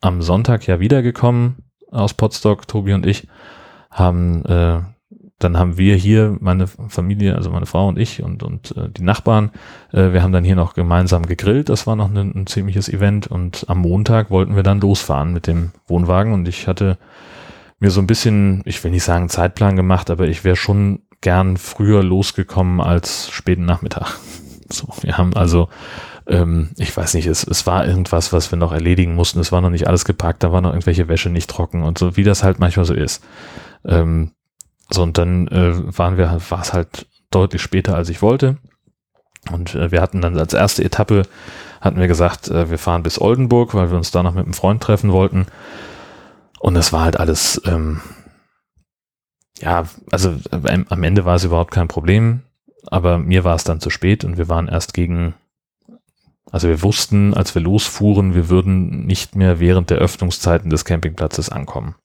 am 0.00 0.22
Sonntag 0.22 0.66
ja 0.66 0.80
wiedergekommen 0.80 1.64
aus 1.90 2.14
Potsdok, 2.14 2.68
Tobi 2.68 2.92
und 2.92 3.06
ich, 3.06 3.28
haben, 3.90 4.44
äh, 4.44 4.80
dann 5.38 5.58
haben 5.58 5.78
wir 5.78 5.96
hier, 5.96 6.36
meine 6.40 6.66
Familie, 6.66 7.34
also 7.34 7.50
meine 7.50 7.66
Frau 7.66 7.88
und 7.88 7.98
ich 7.98 8.22
und, 8.22 8.42
und 8.42 8.76
äh, 8.76 8.90
die 8.90 9.02
Nachbarn, 9.02 9.50
äh, 9.92 10.12
wir 10.12 10.22
haben 10.22 10.32
dann 10.32 10.44
hier 10.44 10.56
noch 10.56 10.74
gemeinsam 10.74 11.26
gegrillt, 11.26 11.68
das 11.68 11.86
war 11.86 11.96
noch 11.96 12.10
ein, 12.10 12.16
ein 12.16 12.46
ziemliches 12.46 12.88
Event 12.88 13.26
und 13.26 13.64
am 13.68 13.78
Montag 13.78 14.30
wollten 14.30 14.56
wir 14.56 14.62
dann 14.62 14.80
losfahren 14.80 15.32
mit 15.32 15.46
dem 15.46 15.72
Wohnwagen 15.86 16.32
und 16.32 16.46
ich 16.48 16.66
hatte 16.66 16.98
mir 17.78 17.90
so 17.90 18.00
ein 18.00 18.06
bisschen, 18.06 18.62
ich 18.64 18.82
will 18.82 18.90
nicht 18.90 19.04
sagen 19.04 19.28
Zeitplan 19.28 19.76
gemacht, 19.76 20.10
aber 20.10 20.26
ich 20.28 20.44
wäre 20.44 20.56
schon 20.56 21.02
gern 21.26 21.56
früher 21.56 22.04
losgekommen 22.04 22.80
als 22.80 23.28
späten 23.30 23.64
Nachmittag. 23.64 24.14
So, 24.68 24.88
wir 25.02 25.16
haben 25.16 25.32
also 25.34 25.68
ähm, 26.26 26.70
ich 26.76 26.96
weiß 26.96 27.14
nicht, 27.14 27.26
es, 27.26 27.46
es 27.46 27.68
war 27.68 27.86
irgendwas, 27.86 28.32
was 28.32 28.50
wir 28.50 28.58
noch 28.58 28.72
erledigen 28.72 29.14
mussten. 29.14 29.38
Es 29.38 29.52
war 29.52 29.60
noch 29.60 29.70
nicht 29.70 29.86
alles 29.86 30.04
gepackt, 30.04 30.42
da 30.42 30.50
war 30.50 30.60
noch 30.60 30.70
irgendwelche 30.70 31.06
Wäsche 31.06 31.30
nicht 31.30 31.48
trocken 31.48 31.84
und 31.84 31.98
so, 31.98 32.16
wie 32.16 32.24
das 32.24 32.42
halt 32.42 32.58
manchmal 32.58 32.84
so 32.84 32.92
ist. 32.92 33.22
Ähm, 33.84 34.32
so, 34.90 35.04
und 35.04 35.18
dann 35.18 35.46
äh, 35.46 35.96
waren 35.96 36.16
wir, 36.16 36.40
war 36.48 36.62
es 36.62 36.72
halt 36.72 37.06
deutlich 37.30 37.62
später, 37.62 37.94
als 37.94 38.08
ich 38.08 38.22
wollte. 38.22 38.56
Und 39.52 39.76
äh, 39.76 39.92
wir 39.92 40.02
hatten 40.02 40.20
dann 40.20 40.36
als 40.36 40.52
erste 40.52 40.82
Etappe, 40.82 41.22
hatten 41.80 42.00
wir 42.00 42.08
gesagt, 42.08 42.48
äh, 42.48 42.70
wir 42.70 42.78
fahren 42.78 43.04
bis 43.04 43.20
Oldenburg, 43.20 43.72
weil 43.74 43.90
wir 43.90 43.96
uns 43.96 44.10
da 44.10 44.24
noch 44.24 44.34
mit 44.34 44.46
einem 44.46 44.54
Freund 44.54 44.82
treffen 44.82 45.12
wollten. 45.12 45.46
Und 46.58 46.74
das 46.74 46.92
war 46.92 47.02
halt 47.02 47.20
alles, 47.20 47.62
ähm, 47.66 48.00
ja, 49.60 49.84
also 50.10 50.34
äh, 50.50 50.84
am 50.88 51.02
Ende 51.02 51.24
war 51.24 51.36
es 51.36 51.44
überhaupt 51.44 51.72
kein 51.72 51.88
Problem, 51.88 52.42
aber 52.86 53.18
mir 53.18 53.44
war 53.44 53.54
es 53.56 53.64
dann 53.64 53.80
zu 53.80 53.90
spät 53.90 54.24
und 54.24 54.38
wir 54.38 54.48
waren 54.48 54.68
erst 54.68 54.94
gegen 54.94 55.34
also 56.50 56.68
wir 56.68 56.82
wussten, 56.82 57.34
als 57.34 57.54
wir 57.54 57.62
losfuhren, 57.62 58.34
wir 58.34 58.48
würden 58.48 59.04
nicht 59.04 59.34
mehr 59.34 59.58
während 59.58 59.90
der 59.90 59.98
Öffnungszeiten 59.98 60.70
des 60.70 60.84
Campingplatzes 60.84 61.50
ankommen. 61.50 61.96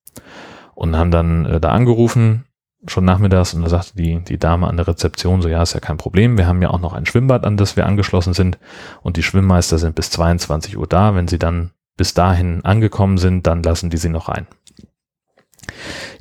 Und 0.73 0.95
haben 0.97 1.11
dann 1.11 1.45
äh, 1.45 1.59
da 1.59 1.69
angerufen, 1.69 2.45
schon 2.87 3.05
nachmittags, 3.05 3.53
und 3.53 3.61
da 3.61 3.69
sagte 3.69 3.95
die, 3.95 4.19
die 4.19 4.39
Dame 4.39 4.67
an 4.67 4.77
der 4.77 4.87
Rezeption 4.87 5.43
so, 5.43 5.47
ja, 5.47 5.61
ist 5.61 5.73
ja 5.73 5.79
kein 5.79 5.97
Problem, 5.97 6.37
wir 6.37 6.47
haben 6.47 6.61
ja 6.61 6.71
auch 6.71 6.79
noch 6.79 6.93
ein 6.93 7.05
Schwimmbad, 7.05 7.45
an 7.45 7.55
das 7.55 7.77
wir 7.77 7.85
angeschlossen 7.85 8.33
sind, 8.33 8.57
und 9.03 9.17
die 9.17 9.23
Schwimmmeister 9.23 9.77
sind 9.77 9.93
bis 9.93 10.09
22 10.09 10.77
Uhr 10.77 10.87
da. 10.87 11.13
Wenn 11.13 11.27
sie 11.27 11.37
dann 11.37 11.71
bis 11.95 12.15
dahin 12.15 12.65
angekommen 12.65 13.19
sind, 13.19 13.45
dann 13.45 13.61
lassen 13.61 13.91
die 13.91 13.97
sie 13.97 14.09
noch 14.09 14.27
rein. 14.27 14.47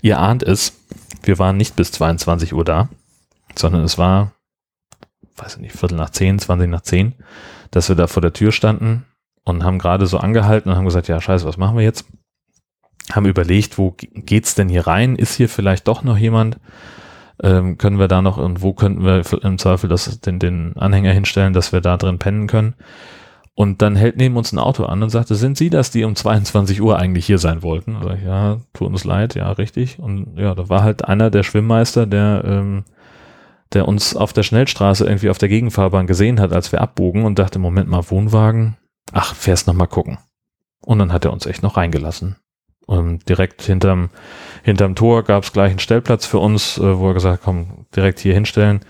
Ihr 0.02 0.18
ahnt 0.18 0.42
es, 0.42 0.74
wir 1.22 1.38
waren 1.38 1.56
nicht 1.56 1.76
bis 1.76 1.92
22 1.92 2.54
Uhr 2.54 2.64
da, 2.64 2.88
sondern 3.56 3.82
es 3.84 3.98
war, 3.98 4.32
weiß 5.36 5.56
ich 5.56 5.60
nicht, 5.60 5.76
Viertel 5.76 5.96
nach 5.96 6.10
zehn, 6.10 6.38
20 6.38 6.68
nach 6.68 6.82
zehn 6.82 7.14
dass 7.70 7.88
wir 7.88 7.96
da 7.96 8.06
vor 8.06 8.22
der 8.22 8.32
Tür 8.32 8.52
standen 8.52 9.04
und 9.44 9.64
haben 9.64 9.78
gerade 9.78 10.06
so 10.06 10.18
angehalten 10.18 10.70
und 10.70 10.76
haben 10.76 10.84
gesagt, 10.84 11.08
ja, 11.08 11.20
scheiße, 11.20 11.46
was 11.46 11.56
machen 11.56 11.76
wir 11.76 11.84
jetzt? 11.84 12.06
Haben 13.12 13.26
überlegt, 13.26 13.78
wo 13.78 13.94
geht's 13.96 14.54
denn 14.54 14.68
hier 14.68 14.86
rein? 14.86 15.16
Ist 15.16 15.34
hier 15.34 15.48
vielleicht 15.48 15.88
doch 15.88 16.02
noch 16.02 16.18
jemand? 16.18 16.58
Ähm, 17.42 17.78
können 17.78 17.98
wir 17.98 18.08
da 18.08 18.20
noch 18.20 18.36
und 18.36 18.62
wo 18.62 18.74
könnten 18.74 19.04
wir 19.04 19.22
im 19.42 19.58
Zweifel 19.58 19.88
das, 19.88 20.20
den, 20.20 20.38
den 20.38 20.76
Anhänger 20.76 21.12
hinstellen, 21.12 21.54
dass 21.54 21.72
wir 21.72 21.80
da 21.80 21.96
drin 21.96 22.18
pennen 22.18 22.46
können? 22.46 22.74
Und 23.54 23.82
dann 23.82 23.96
hält 23.96 24.16
neben 24.16 24.36
uns 24.36 24.52
ein 24.52 24.58
Auto 24.58 24.84
an 24.84 25.02
und 25.02 25.10
sagte, 25.10 25.34
sind 25.34 25.58
Sie 25.58 25.70
das, 25.70 25.90
die 25.90 26.04
um 26.04 26.16
22 26.16 26.80
Uhr 26.80 26.98
eigentlich 26.98 27.26
hier 27.26 27.38
sein 27.38 27.62
wollten? 27.62 27.96
Also, 27.96 28.12
ja, 28.12 28.58
tut 28.72 28.88
uns 28.88 29.04
leid, 29.04 29.34
ja, 29.34 29.50
richtig. 29.52 29.98
Und 29.98 30.38
ja, 30.38 30.54
da 30.54 30.68
war 30.68 30.82
halt 30.82 31.04
einer 31.04 31.30
der 31.30 31.42
Schwimmmeister, 31.42 32.06
der 32.06 32.42
ähm, 32.46 32.84
der 33.72 33.86
uns 33.86 34.16
auf 34.16 34.32
der 34.32 34.42
Schnellstraße 34.42 35.04
irgendwie 35.04 35.30
auf 35.30 35.38
der 35.38 35.48
Gegenfahrbahn 35.48 36.06
gesehen 36.06 36.40
hat, 36.40 36.52
als 36.52 36.72
wir 36.72 36.80
abbogen 36.80 37.24
und 37.24 37.38
dachte, 37.38 37.58
Moment 37.58 37.88
mal, 37.88 38.10
Wohnwagen? 38.10 38.76
Ach, 39.12 39.34
fährst 39.34 39.66
noch 39.66 39.74
mal 39.74 39.86
gucken. 39.86 40.18
Und 40.84 40.98
dann 40.98 41.12
hat 41.12 41.24
er 41.24 41.32
uns 41.32 41.46
echt 41.46 41.62
noch 41.62 41.76
reingelassen. 41.76 42.36
Und 42.86 43.28
direkt 43.28 43.62
hinterm, 43.62 44.10
hinterm 44.64 44.96
Tor 44.96 45.22
gab 45.22 45.44
es 45.44 45.52
gleich 45.52 45.70
einen 45.70 45.78
Stellplatz 45.78 46.26
für 46.26 46.38
uns, 46.38 46.78
äh, 46.78 46.98
wo 46.98 47.08
er 47.08 47.14
gesagt 47.14 47.42
komm, 47.44 47.86
direkt 47.94 48.18
hier 48.18 48.34
hinstellen, 48.34 48.80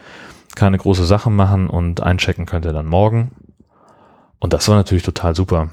keine 0.55 0.79
große 0.79 1.05
Sache 1.05 1.31
machen 1.31 1.69
und 1.69 2.03
einchecken 2.03 2.47
könnt 2.47 2.65
ihr 2.65 2.73
dann 2.73 2.87
morgen. 2.87 3.33
Und 4.41 4.53
das 4.53 4.69
war 4.69 4.77
natürlich 4.77 5.05
total 5.05 5.37
super. 5.37 5.71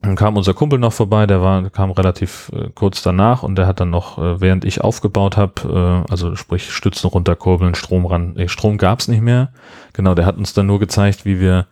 Dann 0.00 0.16
kam 0.16 0.36
unser 0.36 0.52
Kumpel 0.52 0.78
noch 0.78 0.92
vorbei, 0.92 1.26
der 1.26 1.40
war, 1.40 1.70
kam 1.70 1.90
relativ 1.90 2.50
äh, 2.54 2.68
kurz 2.74 3.02
danach 3.02 3.42
und 3.42 3.56
der 3.56 3.66
hat 3.66 3.80
dann 3.80 3.88
noch, 3.88 4.18
äh, 4.18 4.40
während 4.40 4.64
ich 4.66 4.82
aufgebaut 4.82 5.38
habe, 5.38 6.04
äh, 6.06 6.10
also 6.10 6.36
sprich 6.36 6.70
Stützen 6.70 7.08
runterkurbeln, 7.08 7.74
Strom 7.74 8.04
ran, 8.04 8.34
nee, 8.36 8.48
Strom 8.48 8.76
gab's 8.76 9.08
nicht 9.08 9.22
mehr. 9.22 9.52
Genau, 9.94 10.14
der 10.14 10.26
hat 10.26 10.36
uns 10.36 10.52
dann 10.52 10.66
nur 10.66 10.78
gezeigt, 10.78 11.24
wie 11.24 11.40
wir 11.40 11.66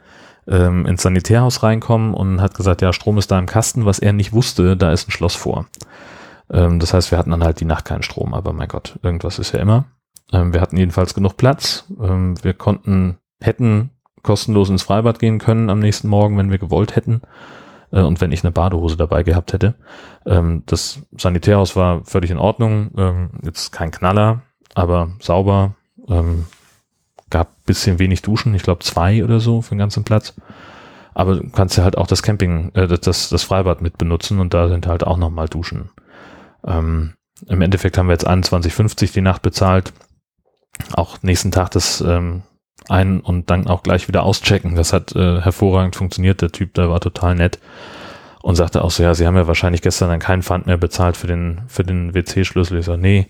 ähm, 0.49 0.87
ins 0.87 1.03
Sanitärhaus 1.03 1.63
reinkommen 1.63 2.15
und 2.15 2.41
hat 2.41 2.55
gesagt, 2.55 2.81
ja, 2.81 2.95
Strom 2.95 3.19
ist 3.19 3.31
da 3.31 3.39
im 3.39 3.47
Kasten, 3.47 3.85
was 3.85 3.99
er 3.99 4.15
nicht 4.15 4.33
wusste, 4.33 4.79
da 4.79 4.93
ist 4.93 5.09
ein 5.09 5.13
Schloss 5.13 5.35
vor. 5.35 5.67
Ähm, 6.51 6.81
das 6.81 6.95
heißt, 6.95 7.11
wir 7.11 7.19
hatten 7.19 7.31
dann 7.31 7.45
halt 7.45 7.61
die 7.61 7.67
Nacht 7.67 7.85
keinen 7.85 8.03
Strom, 8.03 8.33
aber 8.33 8.55
mein 8.55 8.69
Gott, 8.69 8.99
irgendwas 9.03 9.39
ist 9.39 9.53
ja 9.53 9.61
immer. 9.61 9.85
Ähm, 10.33 10.55
wir 10.55 10.63
hatten 10.63 10.79
jedenfalls 10.79 11.13
genug 11.13 11.37
Platz. 11.37 11.85
Ähm, 12.01 12.43
wir 12.43 12.55
konnten, 12.55 13.19
hätten 13.43 13.91
kostenlos 14.23 14.71
ins 14.71 14.83
Freibad 14.83 15.19
gehen 15.19 15.39
können 15.39 15.71
am 15.71 15.81
nächsten 15.81 16.09
Morgen, 16.09 16.39
wenn 16.39 16.51
wir 16.51 16.59
gewollt 16.59 16.97
hätten 16.97 17.23
äh, 17.93 18.01
und 18.01 18.21
wenn 18.21 18.33
ich 18.33 18.43
eine 18.43 18.53
Badehose 18.53 18.97
dabei 18.97 19.23
gehabt 19.23 19.53
hätte. 19.53 19.75
Ähm, 20.27 20.63
das 20.67 21.03
Sanitärhaus 21.17 21.77
war 21.77 22.05
völlig 22.05 22.31
in 22.31 22.39
Ordnung, 22.39 22.91
ähm, 22.97 23.31
jetzt 23.43 23.73
kein 23.73 23.91
Knaller, 23.91 24.43
aber 24.75 25.11
sauber, 25.21 25.75
ähm, 26.09 26.47
gab 27.31 27.65
bisschen 27.65 27.99
wenig 27.99 28.23
Duschen, 28.23 28.55
ich 28.55 28.63
glaube 28.63 28.85
zwei 28.85 29.25
oder 29.25 29.41
so 29.41 29.63
für 29.63 29.75
den 29.75 29.79
ganzen 29.79 30.05
Platz. 30.05 30.35
Aber 31.15 31.37
du 31.37 31.51
kannst 31.51 31.77
ja 31.77 31.85
halt 31.85 31.99
auch 31.99 32.07
das 32.07 32.23
Camping, 32.23 32.73
äh, 32.75 32.89
das, 32.89 33.29
das 33.29 33.43
Freibad 33.43 33.83
mit 33.83 33.99
benutzen 33.99 34.41
und 34.41 34.55
da 34.55 34.69
sind 34.69 34.87
halt 34.87 35.05
auch 35.05 35.17
nochmal 35.17 35.49
Duschen. 35.49 35.91
Im 36.65 37.15
Endeffekt 37.49 37.99
haben 37.99 38.07
wir 38.07 38.13
jetzt 38.13 38.29
21,50 38.29 39.13
die 39.13 39.21
Nacht 39.21 39.43
bezahlt. 39.43 39.93
Auch 40.93 41.21
nächsten 41.23 41.51
Tag 41.51 41.73
das 41.73 42.01
ein 42.89 43.21
und 43.21 43.51
dann 43.51 43.67
auch 43.67 43.83
gleich 43.83 44.09
wieder 44.09 44.23
auschecken. 44.23 44.75
Das 44.75 44.93
hat 44.93 45.15
äh, 45.15 45.41
hervorragend 45.41 45.97
funktioniert. 45.97 46.43
Der 46.43 46.53
Typ 46.53 46.75
da 46.75 46.89
war 46.89 47.01
total 47.01 47.35
nett 47.35 47.59
und 48.43 48.57
sagte 48.57 48.83
auch 48.83 48.91
so, 48.91 49.03
ja, 49.03 49.15
Sie 49.15 49.27
haben 49.27 49.37
ja 49.37 49.47
wahrscheinlich 49.47 49.83
gestern 49.83 50.09
dann 50.09 50.19
keinen 50.21 50.43
Pfand 50.43 50.67
mehr 50.67 50.77
bezahlt 50.77 51.17
für 51.17 51.27
den, 51.27 51.63
für 51.69 51.85
den 51.85 52.15
WC-Schlüssel. 52.15 52.79
Ich 52.79 52.87
sage, 52.87 53.01
nee. 53.01 53.29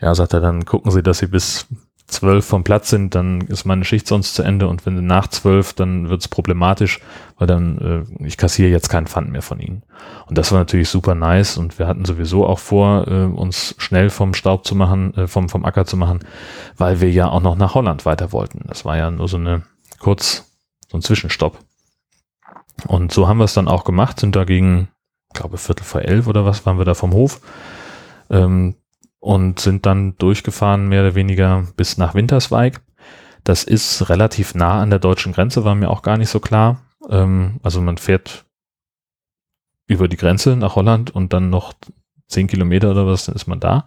Ja, 0.00 0.14
sagt 0.14 0.32
er, 0.32 0.40
dann 0.40 0.64
gucken 0.64 0.90
Sie, 0.90 1.02
dass 1.02 1.18
Sie 1.18 1.26
bis 1.26 1.66
zwölf 2.12 2.44
vom 2.44 2.62
Platz 2.62 2.90
sind, 2.90 3.14
dann 3.14 3.40
ist 3.42 3.64
meine 3.64 3.84
Schicht 3.84 4.06
sonst 4.06 4.34
zu 4.34 4.42
Ende 4.42 4.68
und 4.68 4.86
wenn 4.86 5.04
nach 5.06 5.26
zwölf, 5.28 5.72
dann 5.72 6.08
wird 6.08 6.20
es 6.20 6.28
problematisch, 6.28 7.00
weil 7.38 7.46
dann, 7.46 7.78
äh, 8.20 8.24
ich 8.26 8.36
kassiere 8.36 8.70
jetzt 8.70 8.88
keinen 8.88 9.06
Pfand 9.06 9.30
mehr 9.30 9.42
von 9.42 9.58
ihnen. 9.58 9.82
Und 10.26 10.38
das 10.38 10.52
war 10.52 10.58
natürlich 10.58 10.88
super 10.88 11.14
nice 11.14 11.56
und 11.56 11.78
wir 11.78 11.86
hatten 11.86 12.04
sowieso 12.04 12.46
auch 12.46 12.58
vor, 12.58 13.08
äh, 13.08 13.24
uns 13.24 13.74
schnell 13.78 14.10
vom 14.10 14.34
Staub 14.34 14.66
zu 14.66 14.74
machen, 14.74 15.14
äh, 15.14 15.26
vom, 15.26 15.48
vom 15.48 15.64
Acker 15.64 15.86
zu 15.86 15.96
machen, 15.96 16.20
weil 16.76 17.00
wir 17.00 17.10
ja 17.10 17.28
auch 17.28 17.42
noch 17.42 17.56
nach 17.56 17.74
Holland 17.74 18.04
weiter 18.06 18.32
wollten. 18.32 18.64
Das 18.68 18.84
war 18.84 18.96
ja 18.96 19.10
nur 19.10 19.28
so 19.28 19.38
eine 19.38 19.62
kurz, 19.98 20.52
so 20.90 20.98
ein 20.98 21.02
Zwischenstopp. 21.02 21.58
Und 22.86 23.12
so 23.12 23.28
haben 23.28 23.38
wir 23.38 23.44
es 23.44 23.54
dann 23.54 23.68
auch 23.68 23.84
gemacht, 23.84 24.20
sind 24.20 24.36
dagegen, 24.36 24.88
glaube 25.34 25.58
Viertel 25.58 25.84
vor 25.84 26.02
elf 26.02 26.26
oder 26.26 26.44
was, 26.44 26.66
waren 26.66 26.78
wir 26.78 26.84
da 26.84 26.94
vom 26.94 27.12
Hof. 27.12 27.40
Ähm, 28.30 28.76
und 29.22 29.60
sind 29.60 29.86
dann 29.86 30.16
durchgefahren, 30.18 30.88
mehr 30.88 31.02
oder 31.02 31.14
weniger 31.14 31.68
bis 31.76 31.96
nach 31.96 32.14
Winterswijk. 32.14 32.80
Das 33.44 33.62
ist 33.62 34.08
relativ 34.08 34.56
nah 34.56 34.82
an 34.82 34.90
der 34.90 34.98
deutschen 34.98 35.32
Grenze, 35.32 35.64
war 35.64 35.76
mir 35.76 35.90
auch 35.90 36.02
gar 36.02 36.18
nicht 36.18 36.28
so 36.28 36.40
klar. 36.40 36.82
Ähm, 37.08 37.60
also 37.62 37.80
man 37.80 37.98
fährt 37.98 38.44
über 39.86 40.08
die 40.08 40.16
Grenze 40.16 40.56
nach 40.56 40.74
Holland 40.74 41.14
und 41.14 41.32
dann 41.32 41.50
noch 41.50 41.72
zehn 42.26 42.48
Kilometer 42.48 42.90
oder 42.90 43.06
was, 43.06 43.26
dann 43.26 43.36
ist 43.36 43.46
man 43.46 43.60
da. 43.60 43.86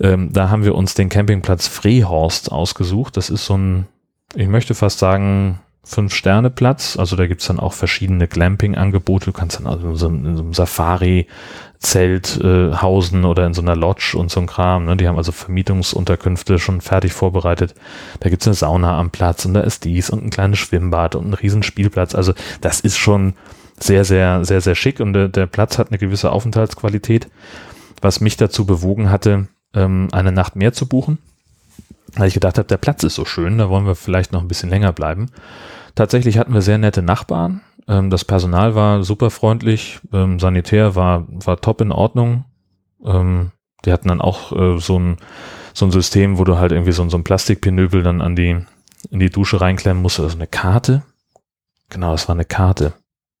Ähm, 0.00 0.32
da 0.32 0.48
haben 0.48 0.64
wir 0.64 0.74
uns 0.74 0.94
den 0.94 1.10
Campingplatz 1.10 1.68
Freehorst 1.68 2.50
ausgesucht. 2.50 3.18
Das 3.18 3.28
ist 3.28 3.44
so 3.44 3.58
ein, 3.58 3.86
ich 4.34 4.48
möchte 4.48 4.74
fast 4.74 4.98
sagen, 4.98 5.60
Fünf-Sterne-Platz. 5.84 6.96
Also 6.98 7.16
da 7.16 7.26
gibt's 7.26 7.46
dann 7.46 7.60
auch 7.60 7.72
verschiedene 7.72 8.26
Glamping-Angebote. 8.26 9.26
Du 9.26 9.32
kannst 9.32 9.58
dann 9.58 9.66
also 9.66 9.88
in 9.88 9.96
so, 9.96 10.08
in 10.08 10.36
so 10.36 10.42
einem 10.42 10.54
Safari-Zelt 10.54 12.40
äh, 12.42 12.72
hausen 12.74 13.24
oder 13.24 13.46
in 13.46 13.54
so 13.54 13.62
einer 13.62 13.76
Lodge 13.76 14.16
und 14.16 14.30
so 14.30 14.40
ein 14.40 14.46
Kram. 14.46 14.86
Ne? 14.86 14.96
Die 14.96 15.06
haben 15.06 15.18
also 15.18 15.32
Vermietungsunterkünfte 15.32 16.58
schon 16.58 16.80
fertig 16.80 17.12
vorbereitet. 17.12 17.74
Da 18.20 18.30
gibt's 18.30 18.46
eine 18.46 18.54
Sauna 18.54 18.98
am 18.98 19.10
Platz 19.10 19.44
und 19.44 19.54
da 19.54 19.60
ist 19.60 19.84
dies 19.84 20.10
und 20.10 20.24
ein 20.24 20.30
kleines 20.30 20.58
Schwimmbad 20.58 21.14
und 21.14 21.28
ein 21.28 21.34
Riesenspielplatz. 21.34 22.14
Also 22.14 22.32
das 22.60 22.80
ist 22.80 22.96
schon 22.96 23.34
sehr, 23.78 24.04
sehr, 24.04 24.44
sehr, 24.44 24.60
sehr 24.60 24.74
schick 24.74 25.00
und 25.00 25.12
der, 25.12 25.28
der 25.28 25.46
Platz 25.46 25.78
hat 25.78 25.88
eine 25.90 25.98
gewisse 25.98 26.30
Aufenthaltsqualität, 26.30 27.28
was 28.00 28.20
mich 28.20 28.36
dazu 28.36 28.64
bewogen 28.64 29.10
hatte, 29.10 29.48
ähm, 29.74 30.08
eine 30.12 30.32
Nacht 30.32 30.56
mehr 30.56 30.72
zu 30.72 30.86
buchen 30.86 31.18
weil 32.14 32.28
ich 32.28 32.34
gedacht 32.34 32.58
habe, 32.58 32.68
der 32.68 32.76
Platz 32.76 33.02
ist 33.02 33.14
so 33.14 33.24
schön, 33.24 33.58
da 33.58 33.68
wollen 33.68 33.86
wir 33.86 33.94
vielleicht 33.94 34.32
noch 34.32 34.40
ein 34.40 34.48
bisschen 34.48 34.70
länger 34.70 34.92
bleiben. 34.92 35.30
Tatsächlich 35.94 36.38
hatten 36.38 36.54
wir 36.54 36.62
sehr 36.62 36.78
nette 36.78 37.02
Nachbarn. 37.02 37.60
Ähm, 37.88 38.10
das 38.10 38.24
Personal 38.24 38.74
war 38.74 39.02
super 39.02 39.30
freundlich, 39.30 40.00
ähm, 40.12 40.38
Sanitär 40.38 40.94
war, 40.94 41.26
war 41.28 41.60
top 41.60 41.80
in 41.80 41.92
Ordnung. 41.92 42.44
Ähm, 43.04 43.52
die 43.84 43.92
hatten 43.92 44.08
dann 44.08 44.20
auch 44.20 44.52
äh, 44.52 44.78
so, 44.78 44.98
ein, 44.98 45.16
so 45.72 45.86
ein 45.86 45.90
System, 45.92 46.38
wo 46.38 46.44
du 46.44 46.56
halt 46.56 46.72
irgendwie 46.72 46.92
so, 46.92 47.08
so 47.08 47.16
ein 47.16 47.24
Plastikpinöbel 47.24 48.02
dann 48.02 48.22
an 48.22 48.34
die, 48.34 48.58
in 49.10 49.18
die 49.18 49.30
Dusche 49.30 49.60
reinklemmen 49.60 50.02
musst, 50.02 50.20
also 50.20 50.36
eine 50.36 50.46
Karte. 50.46 51.02
Genau, 51.90 52.12
das 52.12 52.28
war 52.28 52.34
eine 52.34 52.46
Karte, 52.46 52.94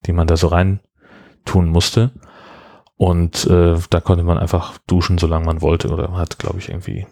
die 0.06 0.12
man 0.12 0.26
da 0.26 0.36
so 0.36 0.48
rein 0.48 0.80
tun 1.44 1.68
musste. 1.68 2.12
Und 2.96 3.46
äh, 3.46 3.76
da 3.90 4.00
konnte 4.00 4.24
man 4.24 4.38
einfach 4.38 4.78
duschen, 4.86 5.18
solange 5.18 5.46
man 5.46 5.62
wollte. 5.62 5.88
Oder 5.88 6.12
hat, 6.12 6.38
glaube 6.38 6.58
ich, 6.58 6.68
irgendwie. 6.68 7.06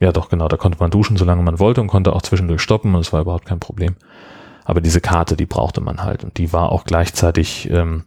Ja, 0.00 0.12
doch, 0.12 0.28
genau, 0.28 0.46
da 0.48 0.56
konnte 0.56 0.78
man 0.78 0.90
duschen, 0.90 1.16
solange 1.16 1.42
man 1.42 1.58
wollte 1.58 1.80
und 1.80 1.88
konnte 1.88 2.12
auch 2.12 2.22
zwischendurch 2.22 2.62
stoppen 2.62 2.94
und 2.94 3.00
es 3.00 3.12
war 3.12 3.22
überhaupt 3.22 3.46
kein 3.46 3.58
Problem. 3.58 3.96
Aber 4.64 4.80
diese 4.82 5.00
Karte, 5.00 5.34
die 5.34 5.46
brauchte 5.46 5.80
man 5.80 6.04
halt. 6.04 6.22
Und 6.24 6.36
die 6.36 6.52
war 6.52 6.70
auch 6.70 6.84
gleichzeitig, 6.84 7.70
ähm, 7.70 8.04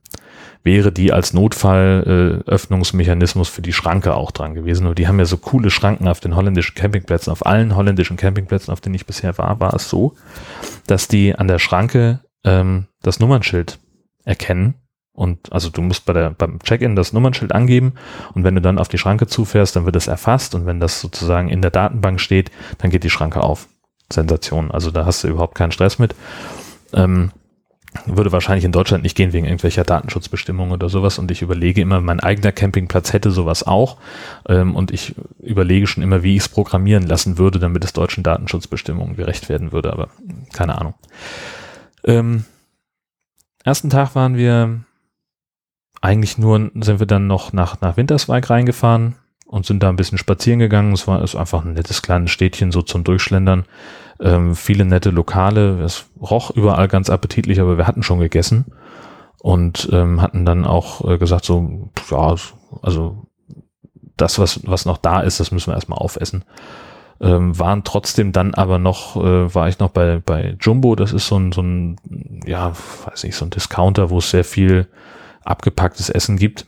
wäre 0.64 0.92
die 0.92 1.12
als 1.12 1.34
Notfallöffnungsmechanismus 1.34 3.50
äh, 3.50 3.52
für 3.52 3.64
die 3.64 3.74
Schranke 3.74 4.14
auch 4.14 4.30
dran 4.30 4.54
gewesen. 4.54 4.86
Und 4.86 5.00
die 5.00 5.08
haben 5.08 5.18
ja 5.18 5.26
so 5.26 5.38
coole 5.38 5.72
Schranken 5.72 6.08
auf 6.08 6.20
den 6.20 6.36
holländischen 6.36 6.76
Campingplätzen. 6.76 7.32
Auf 7.32 7.48
allen 7.48 7.76
holländischen 7.76 8.16
Campingplätzen, 8.16 8.72
auf 8.72 8.80
denen 8.80 8.94
ich 8.94 9.08
bisher 9.08 9.40
war, 9.40 9.60
war 9.60 9.74
es 9.74 9.90
so, 9.90 10.14
dass 10.86 11.08
die 11.08 11.36
an 11.36 11.48
der 11.48 11.58
Schranke 11.58 12.20
ähm, 12.44 12.86
das 13.02 13.20
Nummernschild 13.20 13.80
erkennen. 14.24 14.76
Und 15.22 15.54
also 15.54 15.70
du 15.70 15.84
musst 15.84 16.08
bei 16.08 16.14
der, 16.14 16.32
beim 16.32 16.58
Check-in 16.64 16.96
das 16.96 17.14
Nummernschild 17.14 17.52
angeben 17.52 17.94
und 18.34 18.44
wenn 18.44 18.56
du 18.56 18.62
dann 18.62 18.80
auf 18.80 18.88
die 18.88 18.98
Schranke 18.98 19.28
zufährst, 19.28 19.76
dann 19.76 19.86
wird 19.86 19.96
es 19.96 20.08
erfasst 20.08 20.56
und 20.56 20.66
wenn 20.66 20.80
das 20.80 21.00
sozusagen 21.00 21.48
in 21.48 21.62
der 21.62 21.70
Datenbank 21.70 22.20
steht, 22.20 22.50
dann 22.80 22.90
geht 22.90 23.04
die 23.04 23.12
Schranke 23.12 23.44
auf. 23.44 23.68
Sensation. 24.12 24.72
Also 24.72 24.90
da 24.90 25.06
hast 25.06 25.24
du 25.24 25.28
überhaupt 25.28 25.54
keinen 25.54 25.72
Stress 25.72 26.00
mit. 26.00 26.16
Ähm, 26.92 27.32
würde 28.08 28.32
wahrscheinlich 28.32 28.66
in 28.66 28.72
Deutschland 28.72 29.04
nicht 29.04 29.16
gehen 29.16 29.32
wegen 29.32 29.46
irgendwelcher 29.46 29.84
Datenschutzbestimmungen 29.84 30.74
oder 30.74 30.90
sowas. 30.90 31.20
Und 31.20 31.30
ich 31.30 31.44
überlege 31.44 31.82
immer, 31.82 32.02
mein 32.02 32.20
eigener 32.20 32.52
Campingplatz 32.52 33.14
hätte 33.14 33.30
sowas 33.30 33.62
auch. 33.62 33.98
Ähm, 34.50 34.76
und 34.76 34.90
ich 34.90 35.14
überlege 35.40 35.86
schon 35.86 36.02
immer, 36.02 36.24
wie 36.24 36.36
ich 36.36 36.42
es 36.42 36.50
programmieren 36.50 37.06
lassen 37.06 37.38
würde, 37.38 37.60
damit 37.60 37.86
es 37.86 37.94
deutschen 37.94 38.24
Datenschutzbestimmungen 38.24 39.16
gerecht 39.16 39.50
werden 39.50 39.72
würde. 39.72 39.94
Aber 39.94 40.10
keine 40.52 40.80
Ahnung. 40.80 40.96
Ähm, 42.04 42.46
ersten 43.64 43.92
Tag 43.92 44.16
waren 44.16 44.36
wir 44.36 44.82
eigentlich 46.02 46.38
nur, 46.38 46.72
sind 46.76 47.00
wir 47.00 47.08
dann 47.08 47.28
noch 47.28 47.54
nach, 47.54 47.80
nach 47.82 47.96
Winterswijk 47.96 48.50
reingefahren 48.50 49.16
und 49.46 49.66
sind 49.66 49.84
da 49.84 49.90
ein 49.90 49.96
bisschen 49.96 50.18
spazieren 50.18 50.60
gegangen. 50.60 50.94
Es 50.94 51.08
war 51.08 51.22
ist 51.24 51.36
einfach 51.36 51.64
ein 51.64 51.74
nettes 51.74 52.02
kleines 52.02 52.32
Städtchen 52.32 52.72
so 52.72 52.82
zum 52.82 53.04
Durchschlendern. 53.04 53.66
Ähm, 54.20 54.56
viele 54.56 54.86
nette 54.86 55.12
Lokale. 55.12 55.82
Es 55.82 56.06
roch 56.20 56.52
überall 56.52 56.88
ganz 56.88 57.10
appetitlich, 57.10 57.60
aber 57.60 57.78
wir 57.78 57.88
hatten 57.88 58.04
schon 58.04 58.20
gegessen 58.20 58.66
und 59.40 59.90
ähm, 59.92 60.22
hatten 60.22 60.46
dann 60.46 60.66
auch 60.66 61.08
äh, 61.08 61.18
gesagt 61.18 61.46
so, 61.46 61.90
ja, 62.10 62.36
also 62.82 63.28
das, 64.18 64.40
was, 64.40 64.62
was 64.66 64.86
noch 64.86 64.98
da 64.98 65.22
ist, 65.22 65.40
das 65.40 65.52
müssen 65.52 65.72
wir 65.72 65.76
erstmal 65.76 66.00
aufessen. 66.00 66.44
Ähm, 67.20 67.58
waren 67.60 67.84
trotzdem 67.84 68.32
dann 68.32 68.54
aber 68.54 68.80
noch, 68.80 69.16
äh, 69.16 69.54
war 69.54 69.68
ich 69.68 69.80
noch 69.80 69.90
bei, 69.90 70.22
bei 70.24 70.56
Jumbo, 70.60 70.96
das 70.96 71.14
ist 71.14 71.28
so 71.28 71.38
ein, 71.38 71.52
so 71.52 71.62
ein, 71.62 72.42
ja, 72.46 72.74
weiß 73.06 73.24
nicht, 73.24 73.36
so 73.36 73.46
ein 73.46 73.52
Discounter, 73.52 74.10
wo 74.10 74.20
es 74.20 74.32
sehr 74.32 74.44
viel 74.44 74.88
abgepacktes 75.44 76.10
Essen 76.10 76.38
gibt. 76.38 76.66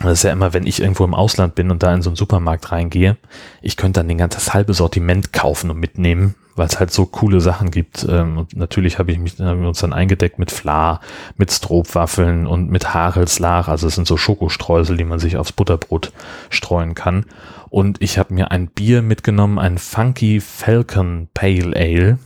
Das 0.00 0.12
ist 0.12 0.22
ja 0.22 0.32
immer, 0.32 0.52
wenn 0.52 0.66
ich 0.66 0.80
irgendwo 0.80 1.04
im 1.04 1.14
Ausland 1.14 1.56
bin 1.56 1.70
und 1.70 1.82
da 1.82 1.92
in 1.92 2.02
so 2.02 2.10
einen 2.10 2.16
Supermarkt 2.16 2.70
reingehe, 2.70 3.16
ich 3.62 3.76
könnte 3.76 4.00
dann 4.00 4.08
den 4.08 4.18
ganzen 4.18 4.54
halbe 4.54 4.72
Sortiment 4.72 5.32
kaufen 5.32 5.70
und 5.70 5.78
mitnehmen, 5.78 6.36
weil 6.54 6.68
es 6.68 6.78
halt 6.78 6.92
so 6.92 7.06
coole 7.06 7.40
Sachen 7.40 7.72
gibt. 7.72 8.06
Ähm, 8.08 8.38
und 8.38 8.56
natürlich 8.56 9.00
habe 9.00 9.10
ich 9.10 9.18
mich 9.18 9.40
haben 9.40 9.62
wir 9.62 9.68
uns 9.68 9.80
dann 9.80 9.92
eingedeckt 9.92 10.38
mit 10.38 10.52
Fla, 10.52 11.00
mit 11.36 11.50
Stroopwaffeln 11.50 12.46
und 12.46 12.70
mit 12.70 12.94
Hagelslach. 12.94 13.66
Also 13.66 13.88
es 13.88 13.96
sind 13.96 14.06
so 14.06 14.16
Schokostreusel, 14.16 14.96
die 14.96 15.04
man 15.04 15.18
sich 15.18 15.36
aufs 15.36 15.52
Butterbrot 15.52 16.12
streuen 16.48 16.94
kann. 16.94 17.26
Und 17.68 18.00
ich 18.00 18.18
habe 18.18 18.32
mir 18.32 18.52
ein 18.52 18.68
Bier 18.68 19.02
mitgenommen, 19.02 19.58
ein 19.58 19.78
Funky 19.78 20.40
Falcon 20.40 21.28
Pale 21.34 21.74
Ale. 21.74 22.18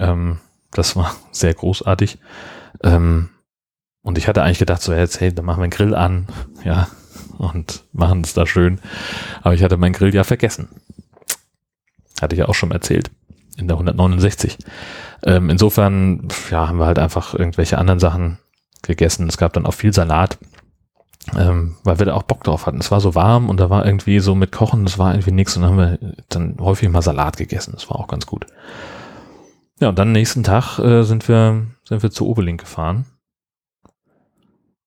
Ähm, 0.00 0.38
das 0.70 0.96
war 0.96 1.14
sehr 1.30 1.52
großartig. 1.52 2.18
Ähm, 2.82 3.28
und 4.06 4.18
ich 4.18 4.28
hatte 4.28 4.44
eigentlich 4.44 4.60
gedacht, 4.60 4.82
so 4.82 4.94
jetzt, 4.94 5.20
hey, 5.20 5.34
dann 5.34 5.44
machen 5.44 5.58
wir 5.58 5.64
einen 5.64 5.72
Grill 5.72 5.92
an, 5.92 6.28
ja, 6.62 6.86
und 7.38 7.82
machen 7.92 8.20
es 8.20 8.34
da 8.34 8.46
schön. 8.46 8.80
Aber 9.42 9.52
ich 9.52 9.64
hatte 9.64 9.78
meinen 9.78 9.94
Grill 9.94 10.14
ja 10.14 10.22
vergessen. 10.22 10.68
Hatte 12.22 12.36
ich 12.36 12.38
ja 12.38 12.46
auch 12.46 12.54
schon 12.54 12.70
erzählt. 12.70 13.10
In 13.56 13.66
der 13.66 13.74
169. 13.74 14.58
Ähm, 15.24 15.50
insofern, 15.50 16.28
ja, 16.52 16.68
haben 16.68 16.78
wir 16.78 16.86
halt 16.86 17.00
einfach 17.00 17.34
irgendwelche 17.34 17.78
anderen 17.78 17.98
Sachen 17.98 18.38
gegessen. 18.82 19.26
Es 19.26 19.38
gab 19.38 19.52
dann 19.54 19.66
auch 19.66 19.74
viel 19.74 19.92
Salat, 19.92 20.38
ähm, 21.36 21.74
weil 21.82 21.98
wir 21.98 22.06
da 22.06 22.14
auch 22.14 22.22
Bock 22.22 22.44
drauf 22.44 22.66
hatten. 22.66 22.78
Es 22.78 22.92
war 22.92 23.00
so 23.00 23.16
warm 23.16 23.50
und 23.50 23.58
da 23.58 23.70
war 23.70 23.84
irgendwie 23.84 24.20
so 24.20 24.36
mit 24.36 24.52
Kochen, 24.52 24.84
das 24.84 24.98
war 24.98 25.14
irgendwie 25.14 25.32
nichts 25.32 25.56
und 25.56 25.62
dann 25.62 25.72
haben 25.72 25.78
wir 25.78 26.14
dann 26.28 26.56
häufig 26.60 26.88
mal 26.90 27.02
Salat 27.02 27.38
gegessen. 27.38 27.72
Das 27.74 27.90
war 27.90 27.98
auch 27.98 28.06
ganz 28.06 28.24
gut. 28.24 28.46
Ja, 29.80 29.88
und 29.88 29.98
dann 29.98 30.12
nächsten 30.12 30.44
Tag 30.44 30.78
äh, 30.78 31.02
sind 31.02 31.26
wir, 31.26 31.66
sind 31.82 32.04
wir 32.04 32.12
zu 32.12 32.28
Oberlink 32.28 32.60
gefahren 32.60 33.04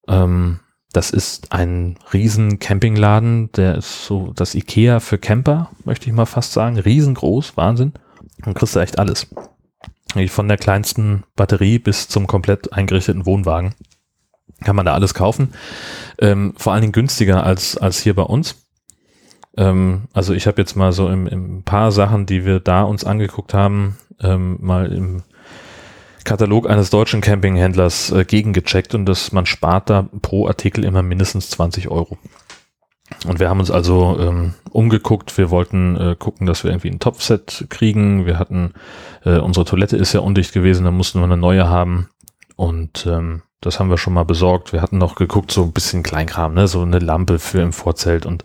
ähm, 0.10 0.60
das 0.92 1.12
ist 1.12 1.52
ein 1.52 1.98
riesen 2.14 2.60
Campingladen, 2.60 3.52
der 3.52 3.76
ist 3.76 4.06
so 4.06 4.34
das 4.36 4.56
Ikea 4.56 5.00
für 5.00 5.20
Camper, 5.20 5.70
möchte 5.86 6.08
ich 6.08 6.14
mal 6.14 6.26
fast 6.26 6.54
sagen. 6.54 6.80
Riesengroß, 6.80 7.56
Wahnsinn. 7.58 7.94
Und 8.46 8.56
kriegst 8.56 8.76
du 8.76 8.80
echt 8.80 8.98
alles. 8.98 9.28
Von 10.28 10.48
der 10.48 10.58
kleinsten 10.58 11.24
Batterie 11.36 11.78
bis 11.78 12.08
zum 12.08 12.26
komplett 12.26 12.74
eingerichteten 12.74 13.28
Wohnwagen 13.28 13.76
kann 14.64 14.76
man 14.76 14.86
da 14.86 14.94
alles 14.94 15.14
kaufen. 15.14 15.54
Ähm, 16.20 16.54
vor 16.58 16.74
allen 16.74 16.82
Dingen 16.82 16.94
günstiger 16.94 17.44
als, 17.44 17.78
als 17.78 18.00
hier 18.00 18.16
bei 18.16 18.24
uns. 18.24 18.56
Ähm, 19.58 20.04
also 20.14 20.34
ich 20.34 20.48
habe 20.48 20.62
jetzt 20.62 20.76
mal 20.76 20.92
so 20.92 21.10
im, 21.10 21.28
im 21.28 21.64
paar 21.64 21.92
Sachen, 21.92 22.26
die 22.26 22.46
wir 22.46 22.60
da 22.60 22.84
uns 22.84 23.04
angeguckt 23.04 23.54
haben, 23.54 23.98
ähm, 24.22 24.58
mal 24.60 24.92
im 24.92 25.24
Katalog 26.24 26.70
eines 26.70 26.90
deutschen 26.90 27.22
Campinghändlers 27.22 28.12
äh, 28.12 28.26
gegengecheckt 28.26 28.96
und 28.96 29.06
dass 29.06 29.32
man 29.32 29.46
spart 29.46 29.90
da 29.90 30.10
pro 30.22 30.48
Artikel 30.48 30.84
immer 30.84 31.02
mindestens 31.02 31.50
20 31.50 31.90
Euro. 31.90 32.18
Und 33.26 33.40
wir 33.40 33.50
haben 33.50 33.60
uns 33.60 33.72
also 33.72 34.18
ähm, 34.20 34.54
umgeguckt. 34.72 35.38
Wir 35.38 35.50
wollten 35.50 35.96
äh, 35.96 36.16
gucken, 36.18 36.46
dass 36.46 36.64
wir 36.64 36.72
irgendwie 36.72 36.90
ein 36.90 37.00
Topfset 37.00 37.66
kriegen. 37.70 38.26
Wir 38.26 38.38
hatten, 38.38 38.74
äh, 39.26 39.40
unsere 39.40 39.66
Toilette 39.66 39.98
ist 39.98 40.14
ja 40.14 40.20
undicht 40.20 40.54
gewesen, 40.54 40.86
da 40.86 40.92
mussten 40.92 41.20
wir 41.20 41.26
eine 41.26 41.38
neue 41.38 41.68
haben. 41.68 42.10
Und 42.56 43.06
ähm, 43.08 43.42
das 43.62 43.80
haben 43.80 43.90
wir 43.90 43.98
schon 43.98 44.14
mal 44.14 44.26
besorgt. 44.26 44.74
Wir 44.74 44.82
hatten 44.82 44.98
noch 44.98 45.16
geguckt, 45.16 45.52
so 45.52 45.64
ein 45.64 45.72
bisschen 45.72 46.04
Kleinkram, 46.04 46.54
ne? 46.54 46.68
so 46.68 46.82
eine 46.82 47.00
Lampe 47.00 47.40
für 47.40 47.62
im 47.62 47.74
Vorzelt 47.74 48.26
und 48.26 48.44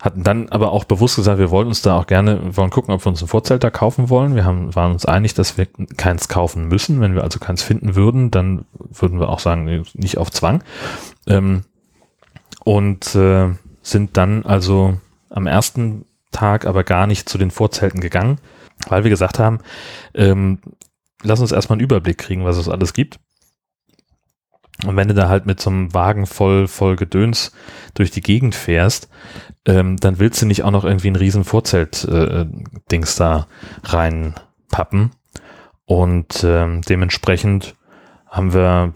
hatten 0.00 0.22
dann 0.22 0.48
aber 0.50 0.72
auch 0.72 0.84
bewusst 0.84 1.16
gesagt, 1.16 1.38
wir 1.38 1.50
wollen 1.50 1.68
uns 1.68 1.82
da 1.82 1.98
auch 1.98 2.06
gerne, 2.06 2.56
wollen 2.56 2.70
gucken, 2.70 2.94
ob 2.94 3.04
wir 3.04 3.10
uns 3.10 3.20
ein 3.22 3.28
Vorzelt 3.28 3.64
da 3.64 3.70
kaufen 3.70 4.10
wollen. 4.10 4.36
Wir 4.36 4.44
haben, 4.44 4.74
waren 4.74 4.92
uns 4.92 5.06
einig, 5.06 5.34
dass 5.34 5.58
wir 5.58 5.66
keins 5.96 6.28
kaufen 6.28 6.68
müssen. 6.68 7.00
Wenn 7.00 7.14
wir 7.14 7.24
also 7.24 7.40
keins 7.40 7.62
finden 7.62 7.96
würden, 7.96 8.30
dann 8.30 8.64
würden 8.72 9.18
wir 9.18 9.28
auch 9.28 9.40
sagen, 9.40 9.84
nicht 9.94 10.18
auf 10.18 10.30
Zwang. 10.30 10.62
Ähm, 11.26 11.64
und 12.64 13.14
äh, 13.14 13.48
sind 13.82 14.16
dann 14.16 14.44
also 14.44 14.98
am 15.30 15.46
ersten 15.46 16.04
Tag 16.30 16.66
aber 16.66 16.84
gar 16.84 17.06
nicht 17.06 17.28
zu 17.28 17.38
den 17.38 17.50
Vorzelten 17.50 18.00
gegangen, 18.00 18.38
weil 18.88 19.02
wir 19.02 19.10
gesagt 19.10 19.38
haben, 19.38 19.58
ähm, 20.14 20.60
lass 21.22 21.40
uns 21.40 21.52
erstmal 21.52 21.76
einen 21.76 21.84
Überblick 21.84 22.18
kriegen, 22.18 22.44
was 22.44 22.56
es 22.56 22.68
alles 22.68 22.92
gibt. 22.92 23.18
Und 24.86 24.96
wenn 24.96 25.08
du 25.08 25.14
da 25.14 25.28
halt 25.28 25.44
mit 25.46 25.60
so 25.60 25.70
einem 25.70 25.92
Wagen 25.92 26.26
voll, 26.26 26.68
voll 26.68 26.94
Gedöns 26.94 27.52
durch 27.94 28.12
die 28.12 28.20
Gegend 28.20 28.54
fährst, 28.54 29.08
ähm, 29.68 29.96
dann 29.98 30.18
willst 30.18 30.42
du 30.42 30.46
nicht 30.46 30.64
auch 30.64 30.70
noch 30.70 30.84
irgendwie 30.84 31.10
ein 31.10 31.16
riesen 31.16 31.44
Vorzelt-Dings 31.44 33.14
äh, 33.14 33.18
da 33.18 33.46
reinpappen. 33.84 35.10
Und 35.84 36.42
ähm, 36.44 36.80
dementsprechend 36.82 37.76
haben 38.28 38.52
wir, 38.52 38.92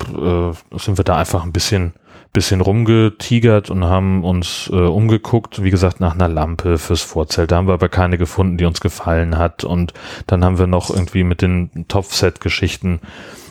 äh, 0.73 0.79
sind 0.79 0.99
wir 0.99 1.05
da 1.05 1.17
einfach 1.17 1.45
ein 1.45 1.53
bisschen 1.53 1.93
bisschen 2.35 2.63
rumgetigert 2.63 3.69
und 3.69 3.85
haben 3.85 4.25
uns 4.25 4.71
äh, 4.73 4.77
umgeguckt, 4.77 5.63
wie 5.63 5.71
gesagt, 5.71 6.01
nach 6.01 6.15
einer 6.15 6.29
Lampe 6.29 6.79
fürs 6.79 7.03
Vorzelt. 7.03 7.51
Da 7.51 7.57
haben 7.57 7.69
wir 7.69 7.75
aber 7.75 7.91
keine 7.91 8.17
gefunden, 8.17 8.57
die 8.57 8.65
uns 8.65 8.81
gefallen 8.81 9.37
hat. 9.37 9.65
Und 9.65 9.93
dann 10.27 10.43
haben 10.43 10.59
wir 10.59 10.67
noch 10.67 10.89
irgendwie 10.89 11.25
mit 11.25 11.43
den 11.43 11.85
Topfset-Geschichten, 11.89 13.01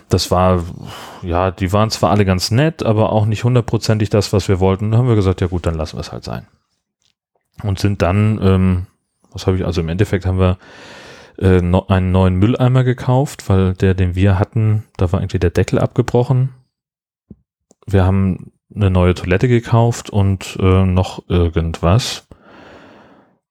das 0.09 0.29
war, 0.29 0.63
ja, 1.21 1.51
die 1.51 1.71
waren 1.71 1.89
zwar 1.89 2.09
alle 2.11 2.25
ganz 2.25 2.51
nett, 2.51 2.83
aber 2.83 3.11
auch 3.11 3.25
nicht 3.25 3.43
hundertprozentig 3.43 4.09
das, 4.09 4.33
was 4.33 4.49
wir 4.49 4.59
wollten. 4.59 4.91
Da 4.91 4.97
haben 4.97 5.07
wir 5.07 5.15
gesagt, 5.15 5.41
ja 5.41 5.47
gut, 5.47 5.65
dann 5.65 5.75
lassen 5.75 5.95
wir 5.95 6.01
es 6.01 6.11
halt 6.11 6.25
sein. 6.25 6.47
Und 7.63 7.79
sind 7.79 8.01
dann, 8.01 8.39
ähm, 8.41 8.87
was 9.31 9.47
habe 9.47 9.57
ich, 9.57 9.65
also 9.65 9.81
im 9.81 9.89
Endeffekt 9.89 10.25
haben 10.25 10.39
wir 10.39 10.57
äh, 11.39 11.61
no, 11.61 11.85
einen 11.87 12.11
neuen 12.11 12.35
Mülleimer 12.35 12.83
gekauft, 12.83 13.49
weil 13.49 13.73
der, 13.73 13.93
den 13.93 14.15
wir 14.15 14.39
hatten, 14.39 14.83
da 14.97 15.11
war 15.11 15.21
irgendwie 15.21 15.39
der 15.39 15.49
Deckel 15.49 15.79
abgebrochen. 15.79 16.49
Wir 17.87 18.05
haben 18.05 18.51
eine 18.73 18.89
neue 18.89 19.13
Toilette 19.13 19.47
gekauft 19.47 20.09
und 20.09 20.57
äh, 20.61 20.85
noch 20.85 21.27
irgendwas, 21.27 22.27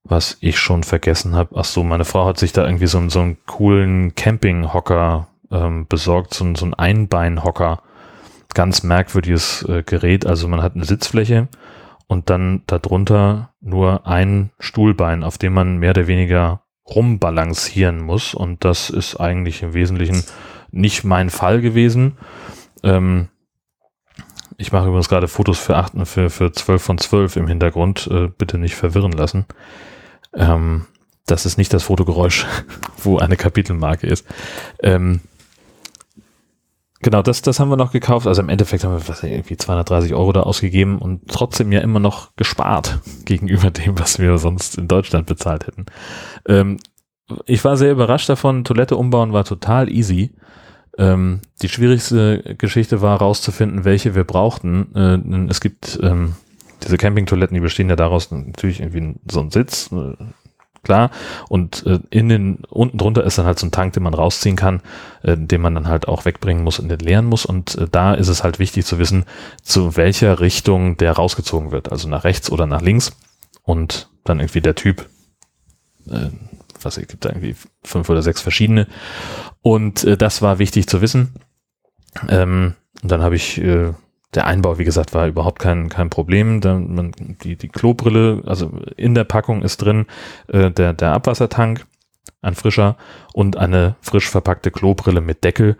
was 0.04 0.38
ich 0.40 0.58
schon 0.58 0.82
vergessen 0.82 1.34
habe. 1.34 1.56
Ach 1.56 1.64
so, 1.64 1.84
meine 1.84 2.04
Frau 2.04 2.26
hat 2.26 2.38
sich 2.38 2.52
da 2.52 2.64
irgendwie 2.64 2.86
so, 2.86 3.06
so 3.08 3.20
einen 3.20 3.38
coolen 3.46 4.14
Campinghocker 4.14 5.28
ähm, 5.50 5.86
besorgt, 5.88 6.34
so, 6.34 6.54
so 6.54 6.64
einen 6.64 6.74
Einbeinhocker. 6.74 7.82
Ganz 8.54 8.82
merkwürdiges 8.82 9.62
äh, 9.68 9.82
Gerät. 9.84 10.26
Also 10.26 10.48
man 10.48 10.62
hat 10.62 10.74
eine 10.74 10.84
Sitzfläche 10.84 11.48
und 12.10 12.28
dann 12.28 12.62
darunter 12.66 13.54
nur 13.60 14.04
ein 14.04 14.50
Stuhlbein, 14.58 15.22
auf 15.22 15.38
dem 15.38 15.52
man 15.52 15.76
mehr 15.76 15.90
oder 15.90 16.08
weniger 16.08 16.64
rumbalancieren 16.84 18.00
muss. 18.00 18.34
Und 18.34 18.64
das 18.64 18.90
ist 18.90 19.20
eigentlich 19.20 19.62
im 19.62 19.74
Wesentlichen 19.74 20.24
nicht 20.72 21.04
mein 21.04 21.30
Fall 21.30 21.60
gewesen. 21.60 22.18
Ähm, 22.82 23.28
ich 24.56 24.72
mache 24.72 24.88
übrigens 24.88 25.08
gerade 25.08 25.28
Fotos 25.28 25.60
für 25.60 25.76
8, 25.76 25.92
für, 26.04 26.30
für 26.30 26.50
12 26.50 26.82
von 26.82 26.98
12 26.98 27.36
im 27.36 27.46
Hintergrund. 27.46 28.08
Äh, 28.10 28.26
bitte 28.26 28.58
nicht 28.58 28.74
verwirren 28.74 29.12
lassen. 29.12 29.46
Ähm, 30.34 30.86
das 31.26 31.46
ist 31.46 31.58
nicht 31.58 31.72
das 31.72 31.84
Fotogeräusch, 31.84 32.44
wo 33.04 33.18
eine 33.18 33.36
Kapitelmarke 33.36 34.08
ist. 34.08 34.26
Ähm, 34.82 35.20
genau, 37.00 37.22
das, 37.22 37.42
das 37.42 37.60
haben 37.60 37.68
wir 37.68 37.76
noch 37.76 37.92
gekauft. 37.92 38.26
Also 38.26 38.42
im 38.42 38.48
Endeffekt 38.48 38.84
haben 38.84 38.92
wir 38.92 39.08
was, 39.08 39.22
irgendwie 39.22 39.56
230 39.56 40.14
Euro 40.14 40.32
da 40.32 40.42
ausgegeben 40.42 40.98
und 40.98 41.28
trotzdem 41.28 41.72
ja 41.72 41.80
immer 41.80 42.00
noch 42.00 42.34
gespart 42.36 43.00
gegenüber 43.24 43.70
dem, 43.70 43.98
was 43.98 44.18
wir 44.18 44.38
sonst 44.38 44.78
in 44.78 44.88
Deutschland 44.88 45.26
bezahlt 45.26 45.66
hätten. 45.66 45.86
Ähm, 46.46 46.78
ich 47.46 47.64
war 47.64 47.76
sehr 47.76 47.92
überrascht 47.92 48.28
davon. 48.28 48.64
Toilette 48.64 48.96
umbauen 48.96 49.32
war 49.32 49.44
total 49.44 49.88
easy. 49.88 50.32
Ähm, 50.98 51.40
die 51.62 51.68
schwierigste 51.68 52.56
Geschichte 52.58 53.00
war 53.00 53.18
herauszufinden, 53.18 53.84
welche 53.84 54.14
wir 54.14 54.24
brauchten. 54.24 54.94
Äh, 54.94 55.48
es 55.48 55.60
gibt 55.60 55.98
ähm, 56.02 56.34
diese 56.82 56.96
Campingtoiletten, 56.96 57.54
die 57.54 57.60
bestehen 57.60 57.88
ja 57.88 57.96
daraus 57.96 58.30
natürlich 58.30 58.80
irgendwie 58.80 59.14
so 59.30 59.40
ein 59.40 59.50
Sitz, 59.50 59.90
äh, 59.92 60.14
klar. 60.82 61.10
Und 61.48 61.84
äh, 61.86 62.00
in 62.10 62.28
den 62.28 62.64
unten 62.68 62.98
drunter 62.98 63.24
ist 63.24 63.38
dann 63.38 63.46
halt 63.46 63.58
so 63.58 63.66
ein 63.66 63.72
Tank, 63.72 63.92
den 63.92 64.02
man 64.02 64.14
rausziehen 64.14 64.56
kann, 64.56 64.82
äh, 65.22 65.36
den 65.36 65.60
man 65.60 65.74
dann 65.74 65.88
halt 65.88 66.08
auch 66.08 66.24
wegbringen 66.24 66.64
muss 66.64 66.78
und 66.78 66.88
den 66.88 67.00
leeren 67.00 67.26
muss. 67.26 67.46
Und 67.46 67.76
äh, 67.76 67.86
da 67.90 68.14
ist 68.14 68.28
es 68.28 68.42
halt 68.42 68.58
wichtig 68.58 68.86
zu 68.86 68.98
wissen, 68.98 69.24
zu 69.62 69.96
welcher 69.96 70.40
Richtung 70.40 70.96
der 70.96 71.12
rausgezogen 71.12 71.70
wird, 71.70 71.90
also 71.92 72.08
nach 72.08 72.24
rechts 72.24 72.50
oder 72.50 72.66
nach 72.66 72.82
links. 72.82 73.12
Und 73.62 74.10
dann 74.24 74.40
irgendwie 74.40 74.60
der 74.60 74.74
Typ. 74.74 75.08
Äh, 76.08 76.30
was 76.82 76.96
es 76.96 77.06
gibt 77.08 77.24
da 77.24 77.30
irgendwie 77.30 77.54
fünf 77.82 78.08
oder 78.08 78.22
sechs 78.22 78.40
verschiedene. 78.40 78.86
Und 79.62 80.04
äh, 80.04 80.16
das 80.16 80.42
war 80.42 80.58
wichtig 80.58 80.86
zu 80.86 81.00
wissen. 81.00 81.34
Ähm, 82.28 82.74
und 83.02 83.10
dann 83.10 83.22
habe 83.22 83.36
ich, 83.36 83.58
äh, 83.60 83.92
der 84.34 84.46
Einbau, 84.46 84.78
wie 84.78 84.84
gesagt, 84.84 85.12
war 85.12 85.26
überhaupt 85.26 85.58
kein, 85.58 85.88
kein 85.88 86.10
Problem. 86.10 86.60
Dann, 86.60 86.94
man, 86.94 87.12
die, 87.42 87.56
die 87.56 87.68
Klobrille, 87.68 88.42
also 88.46 88.70
in 88.96 89.14
der 89.14 89.24
Packung 89.24 89.62
ist 89.62 89.78
drin 89.78 90.06
äh, 90.48 90.70
der, 90.70 90.92
der 90.92 91.12
Abwassertank, 91.12 91.86
ein 92.42 92.54
frischer 92.54 92.96
und 93.32 93.56
eine 93.56 93.96
frisch 94.00 94.28
verpackte 94.28 94.70
Klobrille 94.70 95.20
mit 95.20 95.42
Deckel. 95.42 95.76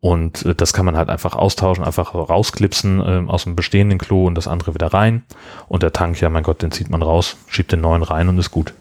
Und 0.00 0.46
äh, 0.46 0.54
das 0.54 0.72
kann 0.72 0.86
man 0.86 0.96
halt 0.96 1.10
einfach 1.10 1.34
austauschen, 1.34 1.84
einfach 1.84 2.14
rausklipsen 2.14 3.00
äh, 3.00 3.30
aus 3.30 3.44
dem 3.44 3.54
bestehenden 3.54 3.98
Klo 3.98 4.26
und 4.26 4.34
das 4.34 4.48
andere 4.48 4.74
wieder 4.74 4.92
rein. 4.94 5.24
Und 5.68 5.82
der 5.82 5.92
Tank, 5.92 6.20
ja 6.20 6.30
mein 6.30 6.42
Gott, 6.42 6.62
den 6.62 6.70
zieht 6.70 6.88
man 6.88 7.02
raus, 7.02 7.36
schiebt 7.48 7.72
den 7.72 7.82
neuen 7.82 8.02
rein 8.02 8.28
und 8.28 8.38
ist 8.38 8.50
gut. 8.50 8.72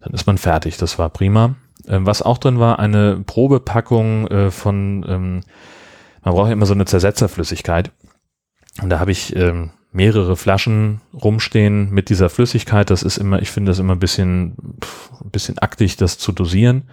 Dann 0.00 0.12
ist 0.12 0.26
man 0.26 0.36
fertig. 0.36 0.76
Das 0.76 0.98
war 0.98 1.10
prima. 1.10 1.54
Ähm, 1.86 2.06
was 2.06 2.22
auch 2.22 2.38
drin 2.38 2.58
war, 2.58 2.80
eine 2.80 3.22
Probepackung 3.24 4.26
äh, 4.28 4.50
von, 4.50 5.04
ähm, 5.08 5.40
man 6.22 6.34
braucht 6.34 6.48
ja 6.48 6.54
immer 6.54 6.66
so 6.66 6.74
eine 6.74 6.86
Zersetzerflüssigkeit. 6.86 7.92
Und 8.82 8.90
da 8.90 8.98
habe 8.98 9.12
ich 9.12 9.34
ähm, 9.36 9.70
mehrere 9.92 10.36
Flaschen 10.36 11.00
rumstehen 11.12 11.90
mit 11.90 12.08
dieser 12.08 12.28
Flüssigkeit. 12.28 12.90
Das 12.90 13.02
ist 13.02 13.16
immer, 13.16 13.40
ich 13.40 13.50
finde 13.50 13.70
das 13.70 13.78
immer 13.78 13.94
ein 13.94 14.00
bisschen, 14.00 14.56
ein 15.22 15.30
bisschen 15.30 15.58
aktig, 15.58 15.96
das 15.96 16.18
zu 16.18 16.32
dosieren. 16.32 16.84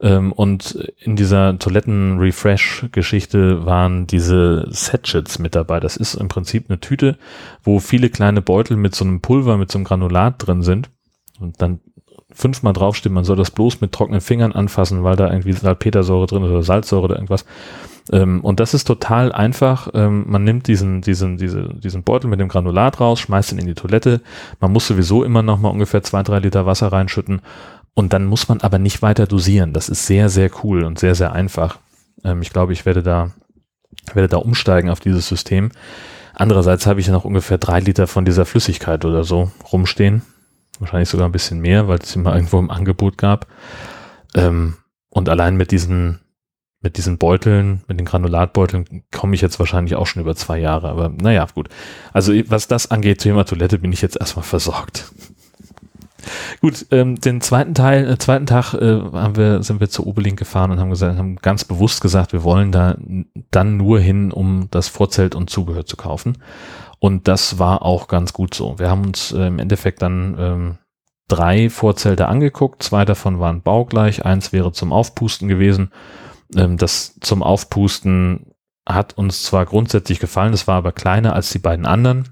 Ähm, 0.00 0.32
und 0.32 0.74
in 0.98 1.16
dieser 1.16 1.58
Toiletten-Refresh-Geschichte 1.58 3.64
waren 3.64 4.06
diese 4.06 4.66
Satchets 4.68 5.38
mit 5.38 5.54
dabei. 5.54 5.80
Das 5.80 5.96
ist 5.96 6.14
im 6.14 6.28
Prinzip 6.28 6.66
eine 6.68 6.80
Tüte, 6.80 7.16
wo 7.62 7.80
viele 7.80 8.10
kleine 8.10 8.42
Beutel 8.42 8.76
mit 8.76 8.94
so 8.94 9.04
einem 9.04 9.22
Pulver, 9.22 9.56
mit 9.56 9.72
so 9.72 9.78
einem 9.78 9.84
Granulat 9.84 10.46
drin 10.46 10.62
sind. 10.62 10.90
Und 11.40 11.62
dann 11.62 11.80
fünfmal 12.32 12.74
draufstehen, 12.74 13.14
man 13.14 13.24
soll 13.24 13.36
das 13.36 13.50
bloß 13.50 13.80
mit 13.80 13.92
trockenen 13.92 14.20
Fingern 14.20 14.52
anfassen, 14.52 15.02
weil 15.02 15.16
da 15.16 15.30
irgendwie 15.30 15.54
Salpetersäure 15.54 16.26
drin 16.26 16.44
ist 16.44 16.50
oder 16.50 16.62
Salzsäure 16.62 17.04
oder 17.04 17.14
irgendwas. 17.14 17.46
Ähm, 18.12 18.40
und 18.42 18.60
das 18.60 18.74
ist 18.74 18.84
total 18.84 19.32
einfach. 19.32 19.88
Ähm, 19.94 20.24
man 20.28 20.44
nimmt 20.44 20.68
diesen, 20.68 21.02
diesen, 21.02 21.36
diese, 21.38 21.74
diesen 21.74 22.02
Beutel 22.02 22.28
mit 22.28 22.40
dem 22.40 22.48
Granulat 22.48 23.00
raus, 23.00 23.20
schmeißt 23.20 23.52
ihn 23.52 23.58
in 23.58 23.66
die 23.66 23.74
Toilette. 23.74 24.20
Man 24.60 24.72
muss 24.72 24.86
sowieso 24.86 25.24
immer 25.24 25.42
noch 25.42 25.58
mal 25.58 25.70
ungefähr 25.70 26.02
zwei, 26.02 26.22
drei 26.22 26.38
Liter 26.38 26.66
Wasser 26.66 26.88
reinschütten. 26.88 27.40
Und 27.94 28.12
dann 28.12 28.26
muss 28.26 28.48
man 28.48 28.60
aber 28.60 28.78
nicht 28.78 29.02
weiter 29.02 29.26
dosieren. 29.26 29.72
Das 29.72 29.88
ist 29.88 30.06
sehr, 30.06 30.28
sehr 30.28 30.50
cool 30.62 30.84
und 30.84 30.98
sehr, 30.98 31.14
sehr 31.14 31.32
einfach. 31.32 31.78
Ähm, 32.24 32.42
ich 32.42 32.50
glaube, 32.50 32.72
ich 32.72 32.86
werde 32.86 33.02
da, 33.02 33.32
werde 34.12 34.28
da 34.28 34.36
umsteigen 34.36 34.90
auf 34.90 35.00
dieses 35.00 35.26
System. 35.26 35.70
Andererseits 36.34 36.86
habe 36.86 37.00
ich 37.00 37.06
ja 37.06 37.12
noch 37.14 37.24
ungefähr 37.24 37.56
drei 37.56 37.80
Liter 37.80 38.06
von 38.06 38.26
dieser 38.26 38.44
Flüssigkeit 38.44 39.04
oder 39.06 39.24
so 39.24 39.50
rumstehen. 39.72 40.22
Wahrscheinlich 40.78 41.08
sogar 41.08 41.26
ein 41.26 41.32
bisschen 41.32 41.60
mehr, 41.60 41.88
weil 41.88 41.98
es 41.98 42.14
immer 42.14 42.34
irgendwo 42.36 42.58
im 42.58 42.70
Angebot 42.70 43.16
gab. 43.16 43.46
Ähm, 44.34 44.76
und 45.08 45.30
allein 45.30 45.56
mit 45.56 45.70
diesen, 45.70 46.20
mit 46.80 46.96
diesen 46.96 47.18
Beuteln, 47.18 47.82
mit 47.88 47.98
den 47.98 48.06
Granulatbeuteln 48.06 49.04
komme 49.12 49.34
ich 49.34 49.40
jetzt 49.40 49.58
wahrscheinlich 49.58 49.96
auch 49.96 50.06
schon 50.06 50.22
über 50.22 50.36
zwei 50.36 50.58
Jahre. 50.58 50.88
Aber 50.88 51.08
naja, 51.08 51.46
gut. 51.54 51.68
Also 52.12 52.32
was 52.48 52.68
das 52.68 52.90
angeht, 52.90 53.20
Thema 53.20 53.44
Toilette, 53.44 53.78
bin 53.78 53.92
ich 53.92 54.02
jetzt 54.02 54.18
erstmal 54.18 54.44
versorgt. 54.44 55.10
Gut, 56.60 56.86
ähm, 56.90 57.20
den 57.20 57.40
zweiten 57.40 57.74
Teil, 57.74 58.10
äh, 58.10 58.18
zweiten 58.18 58.46
Tag 58.46 58.74
äh, 58.74 59.00
haben 59.00 59.36
wir, 59.36 59.62
sind 59.62 59.78
wir 59.78 59.88
zu 59.88 60.06
Obelink 60.06 60.36
gefahren 60.36 60.72
und 60.72 60.80
haben 60.80 60.90
gesagt, 60.90 61.18
haben 61.18 61.36
ganz 61.36 61.64
bewusst 61.64 62.00
gesagt, 62.00 62.32
wir 62.32 62.42
wollen 62.42 62.72
da 62.72 62.96
dann 63.52 63.76
nur 63.76 64.00
hin, 64.00 64.32
um 64.32 64.66
das 64.72 64.88
Vorzelt 64.88 65.36
und 65.36 65.50
Zubehör 65.50 65.86
zu 65.86 65.96
kaufen. 65.96 66.38
Und 66.98 67.28
das 67.28 67.58
war 67.60 67.82
auch 67.82 68.08
ganz 68.08 68.32
gut 68.32 68.54
so. 68.54 68.78
Wir 68.78 68.90
haben 68.90 69.04
uns 69.04 69.32
äh, 69.32 69.46
im 69.46 69.58
Endeffekt 69.60 70.02
dann 70.02 70.36
ähm, 70.38 70.78
drei 71.28 71.70
Vorzelte 71.70 72.26
angeguckt, 72.26 72.82
zwei 72.82 73.04
davon 73.04 73.38
waren 73.38 73.62
baugleich, 73.62 74.24
eins 74.24 74.52
wäre 74.52 74.72
zum 74.72 74.92
Aufpusten 74.92 75.48
gewesen. 75.48 75.90
Ähm, 76.54 76.76
das 76.76 77.18
zum 77.20 77.42
Aufpusten 77.42 78.52
hat 78.86 79.18
uns 79.18 79.42
zwar 79.42 79.66
grundsätzlich 79.66 80.20
gefallen, 80.20 80.52
es 80.52 80.68
war 80.68 80.76
aber 80.76 80.92
kleiner 80.92 81.34
als 81.34 81.50
die 81.50 81.58
beiden 81.58 81.86
anderen. 81.86 82.28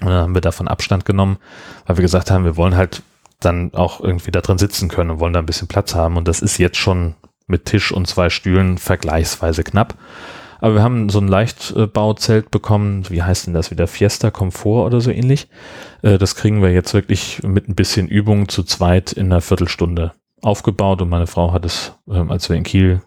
Und 0.00 0.08
dann 0.08 0.22
haben 0.22 0.34
wir 0.34 0.40
davon 0.40 0.68
Abstand 0.68 1.04
genommen, 1.04 1.38
weil 1.86 1.96
wir 1.96 2.02
gesagt 2.02 2.30
haben, 2.30 2.44
wir 2.44 2.56
wollen 2.56 2.76
halt 2.76 3.02
dann 3.40 3.72
auch 3.74 4.00
irgendwie 4.00 4.30
da 4.30 4.40
drin 4.40 4.58
sitzen 4.58 4.88
können 4.88 5.10
und 5.10 5.20
wollen 5.20 5.32
da 5.32 5.38
ein 5.40 5.46
bisschen 5.46 5.68
Platz 5.68 5.94
haben. 5.94 6.16
Und 6.16 6.28
das 6.28 6.40
ist 6.40 6.58
jetzt 6.58 6.76
schon 6.76 7.14
mit 7.46 7.64
Tisch 7.64 7.92
und 7.92 8.06
zwei 8.06 8.30
Stühlen 8.30 8.78
vergleichsweise 8.78 9.64
knapp. 9.64 9.94
Aber 10.60 10.74
wir 10.74 10.82
haben 10.82 11.08
so 11.08 11.18
ein 11.18 11.28
Leichtbauzelt 11.28 12.50
bekommen. 12.50 13.08
Wie 13.08 13.22
heißt 13.22 13.46
denn 13.46 13.54
das 13.54 13.70
wieder? 13.70 13.86
Fiesta 13.86 14.30
Komfort 14.30 14.86
oder 14.86 15.00
so 15.00 15.10
ähnlich. 15.10 15.48
Äh, 16.02 16.18
das 16.18 16.34
kriegen 16.34 16.62
wir 16.62 16.70
jetzt 16.70 16.92
wirklich 16.92 17.42
mit 17.42 17.68
ein 17.68 17.74
bisschen 17.74 18.08
Übung 18.08 18.48
zu 18.48 18.62
zweit 18.62 19.12
in 19.12 19.26
einer 19.26 19.40
Viertelstunde 19.40 20.12
aufgebaut. 20.42 21.00
Und 21.00 21.08
meine 21.08 21.26
Frau 21.26 21.52
hat 21.52 21.64
es, 21.64 21.92
ähm, 22.10 22.30
als 22.30 22.48
wir 22.50 22.56
in 22.56 22.64
Kiel 22.64 23.00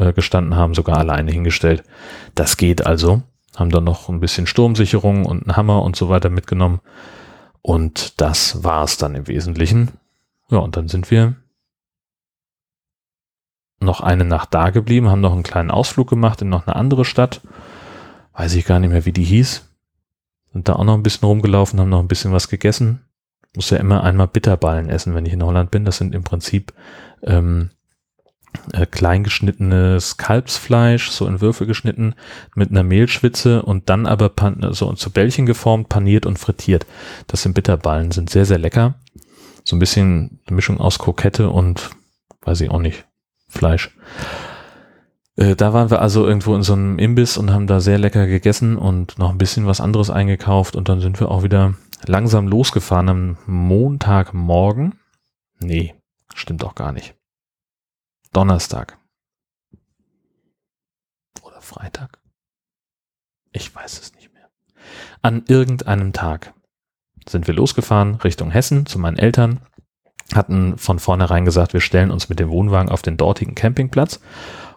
äh, 0.00 0.12
gestanden 0.12 0.56
haben, 0.56 0.74
sogar 0.74 0.98
alleine 0.98 1.30
hingestellt. 1.30 1.84
Das 2.34 2.56
geht 2.56 2.86
also. 2.86 3.22
Haben 3.56 3.70
dann 3.70 3.84
noch 3.84 4.08
ein 4.08 4.20
bisschen 4.20 4.46
Sturmsicherung 4.46 5.26
und 5.26 5.42
einen 5.42 5.56
Hammer 5.56 5.82
und 5.82 5.94
so 5.94 6.08
weiter 6.08 6.30
mitgenommen. 6.30 6.80
Und 7.62 8.20
das 8.20 8.64
war's 8.64 8.96
dann 8.96 9.14
im 9.14 9.28
Wesentlichen. 9.28 9.90
Ja, 10.48 10.58
und 10.58 10.76
dann 10.76 10.88
sind 10.88 11.10
wir 11.10 11.36
noch 13.80 14.00
eine 14.00 14.24
Nacht 14.24 14.54
da 14.54 14.70
geblieben, 14.70 15.08
haben 15.08 15.20
noch 15.20 15.32
einen 15.32 15.42
kleinen 15.42 15.70
Ausflug 15.70 16.08
gemacht 16.08 16.42
in 16.42 16.48
noch 16.48 16.66
eine 16.66 16.76
andere 16.76 17.04
Stadt. 17.04 17.40
Weiß 18.32 18.54
ich 18.54 18.64
gar 18.64 18.78
nicht 18.78 18.90
mehr, 18.90 19.04
wie 19.04 19.12
die 19.12 19.24
hieß. 19.24 19.68
Sind 20.52 20.68
da 20.68 20.74
auch 20.74 20.84
noch 20.84 20.94
ein 20.94 21.02
bisschen 21.02 21.26
rumgelaufen, 21.26 21.78
haben 21.78 21.88
noch 21.88 22.00
ein 22.00 22.08
bisschen 22.08 22.32
was 22.32 22.48
gegessen. 22.48 23.04
Muss 23.54 23.70
ja 23.70 23.78
immer 23.78 24.04
einmal 24.04 24.28
Bitterballen 24.28 24.88
essen, 24.88 25.14
wenn 25.14 25.26
ich 25.26 25.32
in 25.32 25.42
Holland 25.42 25.70
bin. 25.70 25.84
Das 25.84 25.98
sind 25.98 26.14
im 26.14 26.22
Prinzip 26.22 26.72
ähm, 27.22 27.70
äh, 28.72 28.86
kleingeschnittenes 28.86 30.16
Kalbsfleisch, 30.16 31.10
so 31.10 31.26
in 31.26 31.40
Würfel 31.40 31.66
geschnitten, 31.66 32.14
mit 32.54 32.70
einer 32.70 32.82
Mehlschwitze 32.82 33.62
und 33.62 33.88
dann 33.88 34.06
aber 34.06 34.28
pan 34.28 34.66
so 34.72 34.92
zu 34.92 35.10
Bällchen 35.10 35.46
geformt, 35.46 35.88
paniert 35.88 36.26
und 36.26 36.38
frittiert. 36.38 36.86
Das 37.26 37.42
sind 37.42 37.54
Bitterballen, 37.54 38.10
sind 38.10 38.30
sehr, 38.30 38.46
sehr 38.46 38.58
lecker. 38.58 38.94
So 39.64 39.76
ein 39.76 39.80
bisschen 39.80 40.40
eine 40.46 40.56
Mischung 40.56 40.80
aus 40.80 40.98
Krokette 40.98 41.50
und 41.50 41.90
weiß 42.42 42.60
ich 42.62 42.70
auch 42.70 42.80
nicht, 42.80 43.06
Fleisch. 43.48 43.94
Äh, 45.36 45.56
da 45.56 45.72
waren 45.72 45.90
wir 45.90 46.02
also 46.02 46.26
irgendwo 46.26 46.54
in 46.54 46.62
so 46.62 46.72
einem 46.72 46.98
Imbiss 46.98 47.36
und 47.36 47.52
haben 47.52 47.66
da 47.66 47.80
sehr 47.80 47.98
lecker 47.98 48.26
gegessen 48.26 48.76
und 48.76 49.18
noch 49.18 49.30
ein 49.30 49.38
bisschen 49.38 49.66
was 49.66 49.80
anderes 49.80 50.10
eingekauft 50.10 50.76
und 50.76 50.88
dann 50.88 51.00
sind 51.00 51.20
wir 51.20 51.30
auch 51.30 51.42
wieder 51.42 51.74
langsam 52.06 52.48
losgefahren 52.48 53.08
am 53.08 53.36
Montagmorgen. 53.46 54.94
Nee, 55.60 55.94
stimmt 56.34 56.64
auch 56.64 56.74
gar 56.74 56.92
nicht. 56.92 57.14
Donnerstag. 58.32 58.98
Oder 61.42 61.60
Freitag. 61.60 62.18
Ich 63.52 63.74
weiß 63.74 64.00
es 64.00 64.14
nicht 64.14 64.32
mehr. 64.32 64.48
An 65.22 65.44
irgendeinem 65.48 66.12
Tag 66.12 66.54
sind 67.28 67.46
wir 67.46 67.54
losgefahren 67.54 68.16
Richtung 68.16 68.50
Hessen 68.50 68.86
zu 68.86 68.98
meinen 68.98 69.18
Eltern 69.18 69.60
hatten 70.34 70.78
von 70.78 70.98
vornherein 70.98 71.44
gesagt, 71.44 71.72
wir 71.72 71.80
stellen 71.80 72.10
uns 72.10 72.28
mit 72.28 72.38
dem 72.38 72.50
Wohnwagen 72.50 72.90
auf 72.90 73.02
den 73.02 73.16
dortigen 73.16 73.54
Campingplatz 73.54 74.20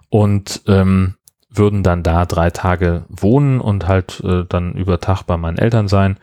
und 0.09 0.61
ähm, 0.67 1.15
würden 1.49 1.83
dann 1.83 2.03
da 2.03 2.25
drei 2.25 2.49
Tage 2.49 3.05
wohnen 3.09 3.61
und 3.61 3.87
halt 3.87 4.19
äh, 4.21 4.45
dann 4.47 4.73
über 4.73 4.99
Tag 4.99 5.23
bei 5.23 5.37
meinen 5.37 5.57
Eltern 5.57 5.87
sein. 5.87 6.17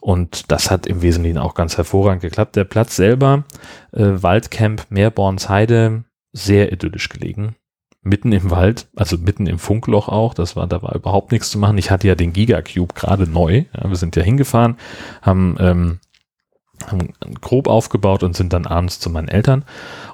Und 0.00 0.50
das 0.50 0.70
hat 0.70 0.86
im 0.86 1.02
Wesentlichen 1.02 1.36
auch 1.36 1.54
ganz 1.54 1.76
hervorragend 1.76 2.22
geklappt. 2.22 2.56
Der 2.56 2.64
Platz 2.64 2.96
selber, 2.96 3.44
äh, 3.92 4.22
Waldcamp 4.22 4.86
Meerbornsheide, 4.88 6.04
sehr 6.32 6.72
idyllisch 6.72 7.08
gelegen. 7.08 7.56
Mitten 8.02 8.32
im 8.32 8.50
Wald, 8.50 8.88
also 8.96 9.18
mitten 9.18 9.46
im 9.46 9.58
Funkloch 9.58 10.08
auch. 10.08 10.32
Das 10.32 10.56
war, 10.56 10.66
da 10.66 10.82
war 10.82 10.94
überhaupt 10.94 11.32
nichts 11.32 11.50
zu 11.50 11.58
machen. 11.58 11.76
Ich 11.76 11.90
hatte 11.90 12.08
ja 12.08 12.14
den 12.14 12.32
Gigacube 12.32 12.94
gerade 12.94 13.28
neu. 13.28 13.64
Ja, 13.76 13.88
wir 13.88 13.96
sind 13.96 14.16
ja 14.16 14.22
hingefahren, 14.22 14.76
haben 15.22 15.56
ähm, 15.60 16.00
haben 16.86 17.12
grob 17.40 17.68
aufgebaut 17.68 18.22
und 18.22 18.36
sind 18.36 18.52
dann 18.52 18.66
abends 18.66 19.00
zu 19.00 19.10
meinen 19.10 19.28
Eltern 19.28 19.64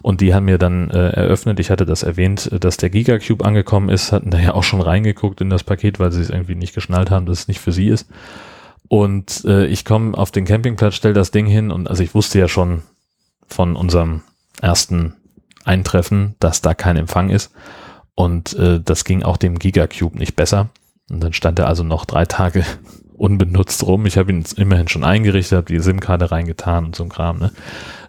und 0.03 0.21
die 0.21 0.35
haben 0.35 0.47
mir 0.47 0.59
dann 0.59 0.91
äh, 0.91 1.11
eröffnet, 1.11 1.61
ich 1.61 1.71
hatte 1.71 1.87
das 1.87 2.03
erwähnt, 2.03 2.51
dass 2.61 2.77
der 2.77 2.91
Gigacube 2.91 3.45
angekommen 3.45 3.89
ist, 3.89 4.13
hatten 4.13 4.31
da 4.31 4.39
ja 4.39 4.55
auch 4.55 4.65
schon 4.65 4.81
reingeguckt 4.81 5.41
in 5.41 5.51
das 5.51 5.65
Paket, 5.65 5.99
weil 5.99 6.13
sie 6.13 6.21
es 6.21 6.31
irgendwie 6.31 6.55
nicht 6.55 6.75
geschnallt 6.75 7.11
haben, 7.11 7.27
dass 7.27 7.41
es 7.41 7.49
nicht 7.49 7.61
für 7.61 7.73
sie 7.73 7.89
ist. 7.89 8.09
Und 8.89 9.45
äh, 9.45 9.67
ich 9.67 9.85
komme 9.85 10.17
auf 10.17 10.31
den 10.31 10.45
Campingplatz, 10.45 10.95
stell 10.95 11.13
das 11.13 11.31
Ding 11.31 11.47
hin 11.47 11.71
und 11.71 11.89
also 11.89 12.03
ich 12.03 12.15
wusste 12.15 12.39
ja 12.39 12.49
schon 12.49 12.83
von 13.47 13.77
unserem 13.77 14.23
ersten 14.61 15.15
Eintreffen, 15.67 16.37
dass 16.41 16.63
da 16.63 16.75
kein 16.75 16.97
Empfang 16.97 17.31
ist 17.31 17.53
und 18.17 18.55
äh, 18.55 18.81
das 18.83 19.05
ging 19.05 19.23
auch 19.23 19.37
dem 19.37 19.59
Gigacube 19.59 20.19
nicht 20.19 20.35
besser. 20.35 20.71
Und 21.09 21.23
dann 21.23 21.33
stand 21.33 21.59
er 21.61 21.69
also 21.69 21.85
noch 21.85 22.07
drei 22.07 22.25
Tage 22.25 22.65
unbenutzt 23.17 23.87
rum. 23.87 24.07
Ich 24.07 24.19
habe 24.19 24.33
ihn 24.33 24.45
immerhin 24.57 24.89
schon 24.89 25.05
eingerichtet, 25.05 25.57
habe 25.57 25.73
die 25.73 25.79
SIM-Karte 25.79 26.33
reingetan 26.33 26.87
und 26.87 26.97
so 26.97 27.05
ein 27.05 27.11
Kram. 27.11 27.39
Ne? 27.39 27.53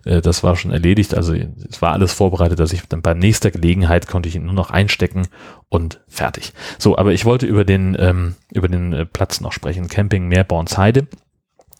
Äh, 0.05 0.21
das 0.21 0.43
war 0.43 0.55
schon 0.55 0.71
erledigt. 0.71 1.13
Also 1.13 1.33
es 1.33 1.81
war 1.81 1.91
alles 1.91 2.13
vorbereitet, 2.13 2.59
dass 2.59 2.73
ich 2.73 2.81
dann 2.87 3.01
bei 3.01 3.13
nächster 3.13 3.51
Gelegenheit 3.51 4.07
konnte 4.07 4.29
ich 4.29 4.35
ihn 4.35 4.45
nur 4.45 4.53
noch 4.53 4.71
einstecken 4.71 5.27
und 5.67 5.99
fertig. 6.07 6.53
So, 6.79 6.97
aber 6.97 7.11
ich 7.11 7.25
wollte 7.25 7.45
über 7.45 7.65
den 7.65 7.95
ähm, 7.99 8.35
über 8.53 8.69
den 8.69 8.93
äh, 8.93 9.05
Platz 9.05 9.41
noch 9.41 9.51
sprechen. 9.51 9.89
Camping 9.89 10.29
Meerbornsheide. 10.29 11.07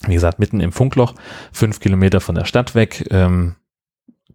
Wie 0.06 0.14
gesagt, 0.14 0.38
mitten 0.38 0.60
im 0.60 0.72
Funkloch, 0.72 1.16
fünf 1.52 1.80
Kilometer 1.80 2.20
von 2.20 2.36
der 2.36 2.46
Stadt 2.46 2.76
weg. 2.76 3.08
Ähm, 3.10 3.56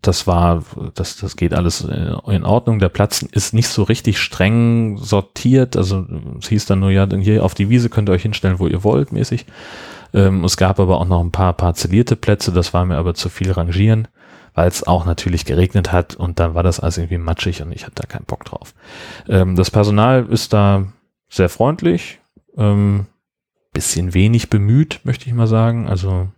das 0.02 0.26
war, 0.26 0.64
das, 0.94 1.16
das 1.16 1.36
geht 1.36 1.54
alles 1.54 1.84
äh, 1.84 2.14
in 2.26 2.44
Ordnung. 2.44 2.80
Der 2.80 2.88
Platz 2.88 3.22
ist 3.22 3.54
nicht 3.54 3.68
so 3.68 3.84
richtig 3.84 4.18
streng 4.18 4.98
sortiert. 4.98 5.76
Also 5.76 6.04
es 6.40 6.48
hieß 6.48 6.66
dann 6.66 6.80
nur, 6.80 6.90
ja, 6.90 7.08
hier 7.08 7.44
auf 7.44 7.54
die 7.54 7.70
Wiese 7.70 7.88
könnt 7.88 8.08
ihr 8.08 8.12
euch 8.12 8.22
hinstellen, 8.22 8.58
wo 8.58 8.66
ihr 8.66 8.84
wollt, 8.84 9.12
mäßig. 9.12 9.46
Ähm, 10.12 10.44
es 10.44 10.56
gab 10.56 10.80
aber 10.80 11.00
auch 11.00 11.06
noch 11.06 11.20
ein 11.20 11.30
paar 11.30 11.52
parzellierte 11.52 12.16
Plätze, 12.16 12.52
das 12.52 12.74
war 12.74 12.84
mir 12.84 12.96
aber 12.96 13.14
zu 13.14 13.28
viel 13.28 13.50
rangieren, 13.50 14.08
weil 14.54 14.68
es 14.68 14.86
auch 14.86 15.06
natürlich 15.06 15.44
geregnet 15.44 15.92
hat 15.92 16.16
und 16.16 16.38
dann 16.38 16.54
war 16.54 16.62
das 16.62 16.80
alles 16.80 16.98
irgendwie 16.98 17.18
matschig 17.18 17.62
und 17.62 17.72
ich 17.72 17.84
hatte 17.84 18.02
da 18.02 18.06
keinen 18.06 18.26
Bock 18.26 18.44
drauf. 18.44 18.74
Ähm, 19.28 19.56
das 19.56 19.70
Personal 19.70 20.26
ist 20.26 20.52
da 20.52 20.84
sehr 21.30 21.48
freundlich, 21.48 22.20
ähm, 22.56 23.06
bisschen 23.72 24.12
wenig 24.12 24.50
bemüht, 24.50 25.00
möchte 25.04 25.26
ich 25.26 25.32
mal 25.32 25.46
sagen. 25.46 25.88
Also 25.88 26.28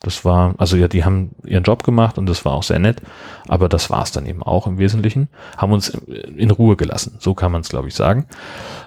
das 0.00 0.24
war, 0.24 0.54
also 0.58 0.76
ja, 0.76 0.86
die 0.86 1.04
haben 1.04 1.34
ihren 1.44 1.64
Job 1.64 1.82
gemacht 1.82 2.18
und 2.18 2.26
das 2.26 2.44
war 2.44 2.52
auch 2.52 2.62
sehr 2.62 2.78
nett, 2.78 3.02
aber 3.48 3.68
das 3.68 3.90
war 3.90 4.02
es 4.02 4.12
dann 4.12 4.26
eben 4.26 4.42
auch 4.42 4.66
im 4.66 4.78
Wesentlichen. 4.78 5.28
Haben 5.56 5.72
uns 5.72 5.88
in 5.88 6.50
Ruhe 6.50 6.76
gelassen, 6.76 7.16
so 7.18 7.34
kann 7.34 7.50
man 7.50 7.62
es, 7.62 7.68
glaube 7.68 7.88
ich, 7.88 7.94
sagen. 7.94 8.26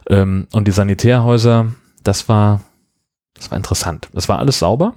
Ähm, 0.09 0.47
und 0.53 0.67
die 0.67 0.71
Sanitärhäuser, 0.71 1.73
das 2.03 2.29
war, 2.29 2.61
das 3.33 3.51
war 3.51 3.57
interessant. 3.57 4.09
Das 4.13 4.29
war 4.29 4.39
alles 4.39 4.59
sauber. 4.59 4.93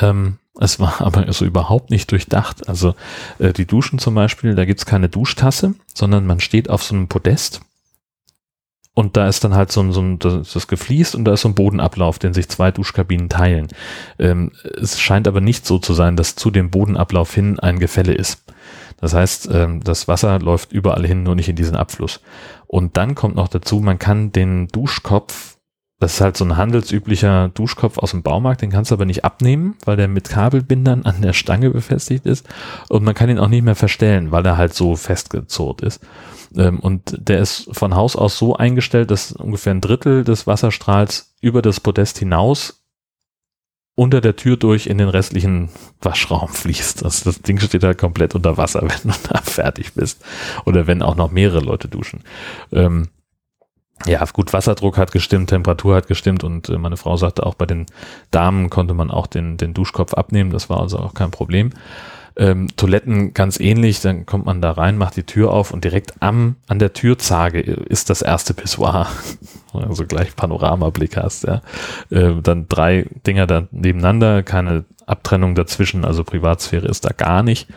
Ähm, 0.00 0.36
es 0.60 0.78
war 0.78 1.00
aber 1.00 1.20
also 1.26 1.46
überhaupt 1.46 1.90
nicht 1.90 2.10
durchdacht. 2.10 2.68
Also 2.68 2.94
äh, 3.38 3.54
die 3.54 3.66
Duschen 3.66 3.98
zum 3.98 4.14
Beispiel, 4.14 4.54
da 4.54 4.66
gibt's 4.66 4.84
keine 4.84 5.08
Duschtasse, 5.08 5.74
sondern 5.94 6.26
man 6.26 6.40
steht 6.40 6.68
auf 6.68 6.82
so 6.82 6.94
einem 6.94 7.08
Podest 7.08 7.62
und 9.00 9.16
da 9.16 9.26
ist 9.26 9.42
dann 9.44 9.54
halt 9.54 9.72
so 9.72 9.80
ein, 9.80 9.92
so 9.92 10.02
ein 10.02 10.18
das 10.18 10.54
ist 10.54 10.68
gefliest 10.68 11.14
und 11.14 11.24
da 11.24 11.32
ist 11.32 11.40
so 11.40 11.48
ein 11.48 11.54
Bodenablauf, 11.54 12.18
den 12.18 12.34
sich 12.34 12.48
zwei 12.50 12.70
Duschkabinen 12.70 13.30
teilen. 13.30 13.68
Ähm, 14.18 14.52
es 14.62 15.00
scheint 15.00 15.26
aber 15.26 15.40
nicht 15.40 15.66
so 15.66 15.78
zu 15.78 15.94
sein, 15.94 16.16
dass 16.16 16.36
zu 16.36 16.50
dem 16.50 16.70
Bodenablauf 16.70 17.34
hin 17.34 17.58
ein 17.58 17.78
Gefälle 17.78 18.12
ist. 18.12 18.42
Das 19.00 19.14
heißt, 19.14 19.48
ähm, 19.52 19.82
das 19.82 20.06
Wasser 20.06 20.38
läuft 20.38 20.72
überall 20.72 21.06
hin, 21.06 21.22
nur 21.22 21.34
nicht 21.34 21.48
in 21.48 21.56
diesen 21.56 21.76
Abfluss. 21.76 22.20
Und 22.66 22.98
dann 22.98 23.14
kommt 23.14 23.36
noch 23.36 23.48
dazu, 23.48 23.80
man 23.80 23.98
kann 23.98 24.32
den 24.32 24.68
Duschkopf, 24.68 25.56
das 26.00 26.14
ist 26.14 26.20
halt 26.22 26.36
so 26.36 26.46
ein 26.46 26.56
handelsüblicher 26.56 27.50
Duschkopf 27.50 27.98
aus 27.98 28.12
dem 28.12 28.22
Baumarkt, 28.22 28.62
den 28.62 28.70
kannst 28.70 28.90
du 28.90 28.94
aber 28.94 29.04
nicht 29.04 29.22
abnehmen, 29.22 29.76
weil 29.84 29.98
der 29.98 30.08
mit 30.08 30.30
Kabelbindern 30.30 31.04
an 31.04 31.20
der 31.20 31.34
Stange 31.34 31.70
befestigt 31.70 32.24
ist. 32.24 32.48
Und 32.88 33.04
man 33.04 33.14
kann 33.14 33.28
ihn 33.28 33.38
auch 33.38 33.48
nicht 33.48 33.62
mehr 33.62 33.74
verstellen, 33.74 34.32
weil 34.32 34.44
er 34.46 34.56
halt 34.56 34.72
so 34.72 34.96
festgezurrt 34.96 35.82
ist. 35.82 36.00
Ähm, 36.56 36.80
und 36.80 37.16
der 37.28 37.40
ist 37.40 37.68
von 37.72 37.94
Haus 37.94 38.16
aus 38.16 38.38
so 38.38 38.56
eingestellt, 38.56 39.10
dass 39.10 39.32
ungefähr 39.32 39.74
ein 39.74 39.82
Drittel 39.82 40.24
des 40.24 40.46
Wasserstrahls 40.46 41.34
über 41.42 41.60
das 41.60 41.80
Podest 41.80 42.18
hinaus 42.18 42.82
unter 43.94 44.22
der 44.22 44.36
Tür 44.36 44.56
durch 44.56 44.86
in 44.86 44.96
den 44.96 45.10
restlichen 45.10 45.68
Waschraum 46.00 46.48
fließt. 46.48 47.04
Das, 47.04 47.22
das 47.22 47.42
Ding 47.42 47.60
steht 47.60 47.84
halt 47.84 47.98
komplett 47.98 48.34
unter 48.34 48.56
Wasser, 48.56 48.80
wenn 48.82 49.12
du 49.12 49.18
da 49.28 49.42
fertig 49.42 49.92
bist. 49.92 50.24
Oder 50.64 50.86
wenn 50.86 51.02
auch 51.02 51.16
noch 51.16 51.30
mehrere 51.30 51.60
Leute 51.60 51.88
duschen. 51.88 52.24
Ähm, 52.72 53.08
ja, 54.06 54.24
gut, 54.32 54.52
Wasserdruck 54.52 54.96
hat 54.96 55.12
gestimmt, 55.12 55.50
Temperatur 55.50 55.96
hat 55.96 56.06
gestimmt 56.06 56.44
und 56.44 56.68
äh, 56.68 56.78
meine 56.78 56.96
Frau 56.96 57.16
sagte 57.16 57.44
auch, 57.44 57.54
bei 57.54 57.66
den 57.66 57.86
Damen 58.30 58.70
konnte 58.70 58.94
man 58.94 59.10
auch 59.10 59.26
den, 59.26 59.56
den 59.56 59.74
Duschkopf 59.74 60.14
abnehmen, 60.14 60.50
das 60.50 60.70
war 60.70 60.80
also 60.80 60.98
auch 60.98 61.14
kein 61.14 61.30
Problem. 61.30 61.70
Ähm, 62.36 62.68
Toiletten 62.76 63.34
ganz 63.34 63.58
ähnlich, 63.58 64.00
dann 64.00 64.24
kommt 64.24 64.46
man 64.46 64.62
da 64.62 64.70
rein, 64.72 64.96
macht 64.96 65.16
die 65.16 65.24
Tür 65.24 65.52
auf 65.52 65.72
und 65.72 65.84
direkt 65.84 66.14
am, 66.20 66.56
an 66.68 66.78
der 66.78 66.92
Türzage 66.92 67.60
ist 67.60 68.08
das 68.08 68.22
erste 68.22 68.54
Pissoir. 68.54 69.06
Also 69.72 70.04
gleich 70.04 70.34
Panoramablick 70.34 71.16
hast, 71.16 71.44
ja. 71.44 71.60
Äh, 72.10 72.42
dann 72.42 72.66
drei 72.68 73.06
Dinger 73.24 73.46
da 73.46 73.68
nebeneinander, 73.70 74.42
keine 74.42 74.84
Abtrennung 75.06 75.54
dazwischen, 75.54 76.04
also 76.04 76.24
Privatsphäre 76.24 76.88
ist 76.88 77.04
da 77.04 77.10
gar 77.16 77.44
nicht. 77.44 77.68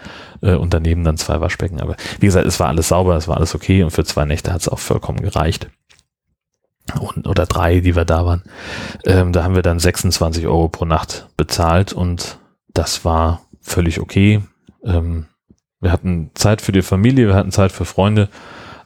Äh, 0.41 0.55
und 0.55 0.73
daneben 0.73 1.03
dann 1.03 1.17
zwei 1.17 1.39
Waschbecken. 1.39 1.81
Aber 1.81 1.95
wie 2.19 2.25
gesagt, 2.25 2.47
es 2.47 2.59
war 2.59 2.67
alles 2.67 2.87
sauber, 2.87 3.15
es 3.15 3.27
war 3.27 3.37
alles 3.37 3.53
okay 3.53 3.83
und 3.83 3.91
für 3.91 4.03
zwei 4.03 4.25
Nächte 4.25 4.51
hat 4.51 4.61
es 4.61 4.69
auch 4.69 4.79
vollkommen 4.79 5.21
gereicht. 5.21 5.69
Und, 6.99 7.27
oder 7.27 7.45
drei, 7.45 7.79
die 7.79 7.95
wir 7.95 8.05
da 8.05 8.25
waren. 8.25 8.43
Ähm, 9.05 9.31
da 9.31 9.43
haben 9.43 9.55
wir 9.55 9.61
dann 9.61 9.79
26 9.79 10.45
Euro 10.47 10.67
pro 10.67 10.85
Nacht 10.85 11.29
bezahlt 11.37 11.93
und 11.93 12.39
das 12.73 13.05
war 13.05 13.41
völlig 13.61 14.01
okay. 14.01 14.43
Ähm, 14.83 15.27
wir 15.79 15.91
hatten 15.91 16.31
Zeit 16.33 16.61
für 16.61 16.71
die 16.71 16.81
Familie, 16.81 17.27
wir 17.27 17.35
hatten 17.35 17.51
Zeit 17.51 17.71
für 17.71 17.85
Freunde 17.85 18.29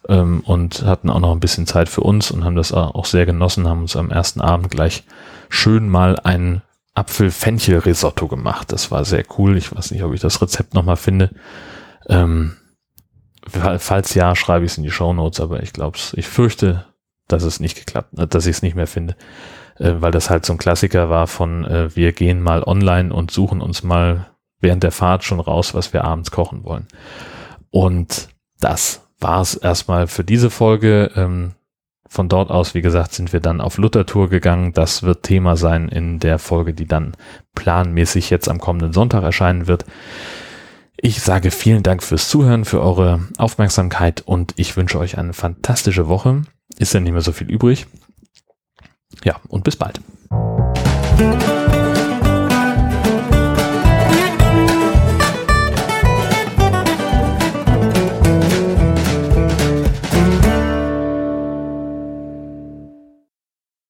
ähm, 0.08 0.42
und 0.46 0.84
hatten 0.84 1.10
auch 1.10 1.20
noch 1.20 1.32
ein 1.32 1.40
bisschen 1.40 1.66
Zeit 1.66 1.90
für 1.90 2.02
uns 2.02 2.32
und 2.32 2.44
haben 2.44 2.56
das 2.56 2.72
auch 2.72 3.06
sehr 3.06 3.26
genossen, 3.26 3.68
haben 3.68 3.82
uns 3.82 3.96
am 3.96 4.12
ersten 4.12 4.42
Abend 4.42 4.70
gleich 4.70 5.04
schön 5.50 5.90
mal 5.90 6.20
ein 6.20 6.62
Apfel-Fenchel-Risotto 6.94 8.28
gemacht. 8.28 8.72
Das 8.72 8.90
war 8.90 9.06
sehr 9.06 9.24
cool. 9.38 9.58
Ich 9.58 9.76
weiß 9.76 9.92
nicht, 9.92 10.04
ob 10.04 10.14
ich 10.14 10.22
das 10.22 10.42
Rezept 10.42 10.74
nochmal 10.74 10.98
finde. 10.98 11.30
Ähm, 12.10 12.58
falls 13.52 14.14
ja, 14.14 14.36
schreibe 14.36 14.66
ich 14.66 14.72
es 14.72 14.78
in 14.78 14.84
die 14.84 14.92
Show 14.92 15.14
Notes, 15.14 15.40
aber 15.40 15.62
ich 15.62 15.74
glaube 15.74 15.98
ich 16.14 16.28
fürchte, 16.28 16.86
dass 17.28 17.44
es 17.44 17.60
nicht 17.60 17.78
geklappt, 17.78 18.18
äh, 18.18 18.28
dass 18.28 18.46
ich 18.46 18.58
es 18.58 18.62
nicht 18.62 18.76
mehr 18.76 18.88
finde, 18.88 19.16
äh, 19.78 19.94
weil 20.00 20.12
das 20.12 20.30
halt 20.30 20.46
so 20.46 20.54
ein 20.54 20.60
Klassiker 20.60 21.10
war 21.10 21.28
von 21.28 21.66
äh, 21.66 21.96
wir 21.96 22.12
gehen 22.14 22.42
mal 22.42 22.64
online 22.64 23.14
und 23.14 23.32
suchen 23.32 23.62
uns 23.62 23.84
mal 23.84 24.28
während 24.60 24.84
der 24.84 24.92
Fahrt 24.92 25.24
schon 25.24 25.40
raus, 25.40 25.74
was 25.74 25.94
wir 25.94 26.04
abends 26.04 26.32
kochen 26.32 26.64
wollen. 26.64 26.88
Und 27.70 28.30
das 28.60 29.08
war 29.20 29.42
es 29.42 29.56
erstmal 29.56 30.08
für 30.08 30.24
diese 30.24 30.50
Folge. 30.50 31.12
Ähm, 31.16 31.54
von 32.10 32.30
dort 32.30 32.50
aus, 32.50 32.74
wie 32.74 32.82
gesagt, 32.82 33.14
sind 33.14 33.34
wir 33.34 33.42
dann 33.42 33.60
auf 33.62 33.78
Luther-Tour 33.78 34.30
gegangen. 34.30 34.72
Das 34.74 35.04
wird 35.04 35.24
Thema 35.24 35.58
sein 35.58 35.90
in 35.90 36.20
der 36.20 36.40
Folge, 36.40 36.74
die 36.74 36.86
dann 36.86 37.14
planmäßig 37.54 38.30
jetzt 38.30 38.48
am 38.48 38.60
kommenden 38.60 38.94
Sonntag 38.94 39.24
erscheinen 39.24 39.68
wird. 39.68 39.86
Ich 40.96 41.22
sage 41.22 41.52
vielen 41.52 41.84
Dank 41.84 42.02
fürs 42.02 42.30
Zuhören, 42.30 42.66
für 42.66 42.82
eure 42.82 43.28
Aufmerksamkeit 43.38 44.22
und 44.26 44.54
ich 44.56 44.76
wünsche 44.78 44.98
euch 44.98 45.18
eine 45.18 45.34
fantastische 45.34 46.08
Woche. 46.08 46.44
Ist 46.80 46.94
ja 46.94 47.00
nicht 47.00 47.12
mehr 47.12 47.22
so 47.22 47.32
viel 47.32 47.50
übrig. 47.50 47.88
Ja, 49.24 49.40
und 49.48 49.64
bis 49.64 49.76
bald. 49.76 50.00